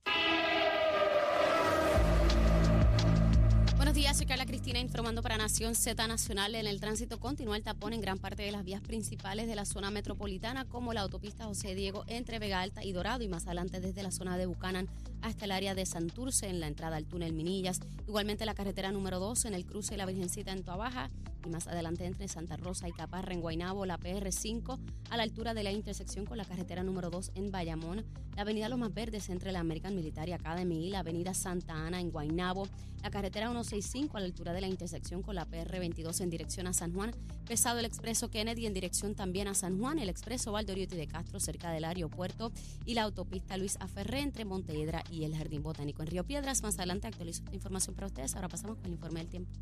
Soy 4.14 4.26
Carla 4.26 4.46
Cristina 4.46 4.78
informando 4.78 5.22
para 5.22 5.36
Nación 5.36 5.74
Z 5.74 6.06
Nacional. 6.06 6.54
En 6.54 6.68
el 6.68 6.78
tránsito 6.78 7.18
continúa 7.18 7.56
el 7.56 7.64
tapón 7.64 7.92
en 7.94 8.00
gran 8.00 8.16
parte 8.16 8.44
de 8.44 8.52
las 8.52 8.64
vías 8.64 8.80
principales 8.80 9.48
de 9.48 9.56
la 9.56 9.64
zona 9.64 9.90
metropolitana, 9.90 10.64
como 10.66 10.92
la 10.92 11.00
autopista 11.00 11.46
José 11.46 11.74
Diego 11.74 12.04
entre 12.06 12.38
Vega 12.38 12.60
Alta 12.60 12.84
y 12.84 12.92
Dorado, 12.92 13.24
y 13.24 13.28
más 13.28 13.46
adelante 13.46 13.80
desde 13.80 14.04
la 14.04 14.12
zona 14.12 14.36
de 14.36 14.46
Bucanan 14.46 14.88
hasta 15.24 15.46
el 15.46 15.52
área 15.52 15.74
de 15.74 15.86
Santurce, 15.86 16.48
en 16.48 16.60
la 16.60 16.66
entrada 16.66 16.96
al 16.96 17.06
túnel 17.06 17.32
Minillas. 17.32 17.80
Igualmente 18.06 18.44
la 18.44 18.54
carretera 18.54 18.92
número 18.92 19.18
2 19.18 19.46
en 19.46 19.54
el 19.54 19.64
cruce 19.64 19.92
de 19.92 19.96
la 19.96 20.06
Virgencita 20.06 20.52
en 20.52 20.62
Toabaja, 20.62 21.10
y 21.46 21.48
más 21.48 21.66
adelante 21.66 22.04
entre 22.04 22.28
Santa 22.28 22.56
Rosa 22.56 22.88
y 22.88 22.92
Caparra 22.92 23.32
en 23.32 23.40
Guaynabo, 23.40 23.86
la 23.86 23.98
PR5 23.98 24.78
a 25.10 25.16
la 25.16 25.22
altura 25.22 25.54
de 25.54 25.62
la 25.62 25.72
intersección 25.72 26.26
con 26.26 26.36
la 26.36 26.44
carretera 26.44 26.82
número 26.82 27.08
2 27.10 27.32
en 27.34 27.50
Bayamón, 27.50 28.04
la 28.36 28.42
avenida 28.42 28.68
Los 28.68 28.78
Más 28.78 28.92
Verdes 28.92 29.30
entre 29.30 29.52
la 29.52 29.60
American 29.60 29.94
Military 29.94 30.32
Academy 30.32 30.86
y 30.86 30.90
la 30.90 31.00
avenida 31.00 31.32
Santa 31.32 31.74
Ana 31.74 32.00
en 32.00 32.10
Guaynabo, 32.10 32.68
la 33.02 33.10
carretera 33.10 33.48
165 33.48 34.16
a 34.16 34.20
la 34.20 34.26
altura 34.26 34.52
de 34.54 34.62
la 34.62 34.66
intersección 34.66 35.22
con 35.22 35.34
la 35.34 35.46
PR22 35.46 36.22
en 36.22 36.30
dirección 36.30 36.66
a 36.66 36.72
San 36.72 36.94
Juan, 36.94 37.12
pesado 37.46 37.78
el 37.78 37.84
expreso 37.84 38.30
Kennedy 38.30 38.66
en 38.66 38.72
dirección 38.72 39.14
también 39.14 39.46
a 39.46 39.54
San 39.54 39.78
Juan, 39.78 39.98
el 39.98 40.08
expreso 40.08 40.52
Valdoriotti 40.52 40.96
de 40.96 41.06
Castro 41.06 41.38
cerca 41.38 41.70
del 41.70 41.84
aeropuerto. 41.84 42.50
Y 42.86 42.94
la 42.94 43.02
autopista 43.02 43.58
Luis 43.58 43.76
Aferré 43.80 44.20
entre 44.20 44.46
Montehiedra 44.46 45.04
y 45.14 45.24
el 45.24 45.36
Jardín 45.36 45.62
Botánico 45.62 46.02
en 46.02 46.08
Río 46.08 46.24
Piedras. 46.24 46.62
Más 46.62 46.76
adelante 46.78 47.06
actualizo 47.06 47.42
esta 47.44 47.54
información 47.54 47.94
para 47.94 48.08
ustedes. 48.08 48.34
Ahora 48.34 48.48
pasamos 48.48 48.76
con 48.76 48.86
el 48.86 48.92
informe 48.92 49.20
del 49.20 49.28
tiempo. 49.28 49.52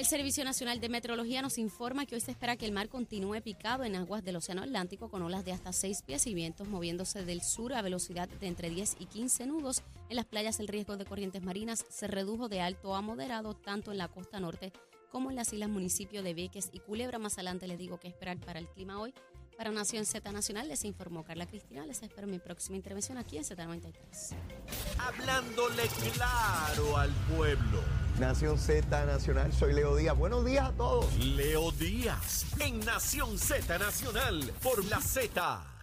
El 0.00 0.06
Servicio 0.06 0.44
Nacional 0.44 0.80
de 0.80 0.88
Meteorología 0.88 1.42
nos 1.42 1.58
informa 1.58 2.06
que 2.06 2.14
hoy 2.14 2.22
se 2.22 2.30
espera 2.30 2.56
que 2.56 2.64
el 2.64 2.72
mar 2.72 2.88
continúe 2.88 3.42
picado 3.42 3.84
en 3.84 3.94
aguas 3.94 4.24
del 4.24 4.36
Océano 4.36 4.62
Atlántico 4.62 5.10
con 5.10 5.20
olas 5.20 5.44
de 5.44 5.52
hasta 5.52 5.74
6 5.74 6.00
pies 6.06 6.26
y 6.26 6.32
vientos 6.32 6.66
moviéndose 6.68 7.22
del 7.26 7.42
sur 7.42 7.74
a 7.74 7.82
velocidad 7.82 8.26
de 8.26 8.46
entre 8.46 8.70
10 8.70 8.96
y 8.98 9.04
15 9.04 9.44
nudos. 9.44 9.82
En 10.08 10.16
las 10.16 10.24
playas 10.24 10.58
el 10.58 10.68
riesgo 10.68 10.96
de 10.96 11.04
corrientes 11.04 11.42
marinas 11.42 11.84
se 11.90 12.06
redujo 12.06 12.48
de 12.48 12.62
alto 12.62 12.94
a 12.94 13.02
moderado 13.02 13.52
tanto 13.52 13.92
en 13.92 13.98
la 13.98 14.08
costa 14.08 14.40
norte 14.40 14.72
como 15.10 15.28
en 15.28 15.36
las 15.36 15.52
islas 15.52 15.68
municipios 15.68 16.24
de 16.24 16.32
Vieques 16.32 16.70
y 16.72 16.78
Culebra. 16.78 17.18
Más 17.18 17.34
adelante 17.34 17.68
les 17.68 17.78
digo 17.78 18.00
qué 18.00 18.08
esperar 18.08 18.38
para 18.38 18.58
el 18.58 18.68
clima 18.68 18.98
hoy. 18.98 19.12
Para 19.60 19.72
Nación 19.72 20.06
Z 20.06 20.32
Nacional 20.32 20.68
les 20.68 20.86
informó 20.86 21.22
Carla 21.22 21.44
Cristina. 21.44 21.84
Les 21.84 22.02
espero 22.02 22.22
en 22.22 22.30
mi 22.30 22.38
próxima 22.38 22.76
intervención 22.76 23.18
aquí 23.18 23.36
en 23.36 23.44
Z93. 23.44 23.92
Hablándole 24.98 25.82
claro 26.14 26.96
al 26.96 27.10
pueblo. 27.36 27.82
Nación 28.18 28.58
Z 28.58 29.04
Nacional, 29.04 29.52
soy 29.52 29.74
Leo 29.74 29.96
Díaz. 29.96 30.16
Buenos 30.16 30.46
días 30.46 30.70
a 30.70 30.72
todos. 30.72 31.14
Leo 31.18 31.72
Díaz 31.72 32.46
en 32.58 32.80
Nación 32.80 33.36
Z 33.36 33.78
Nacional 33.78 34.50
por 34.62 34.82
la 34.86 34.98
Z. 35.02 35.79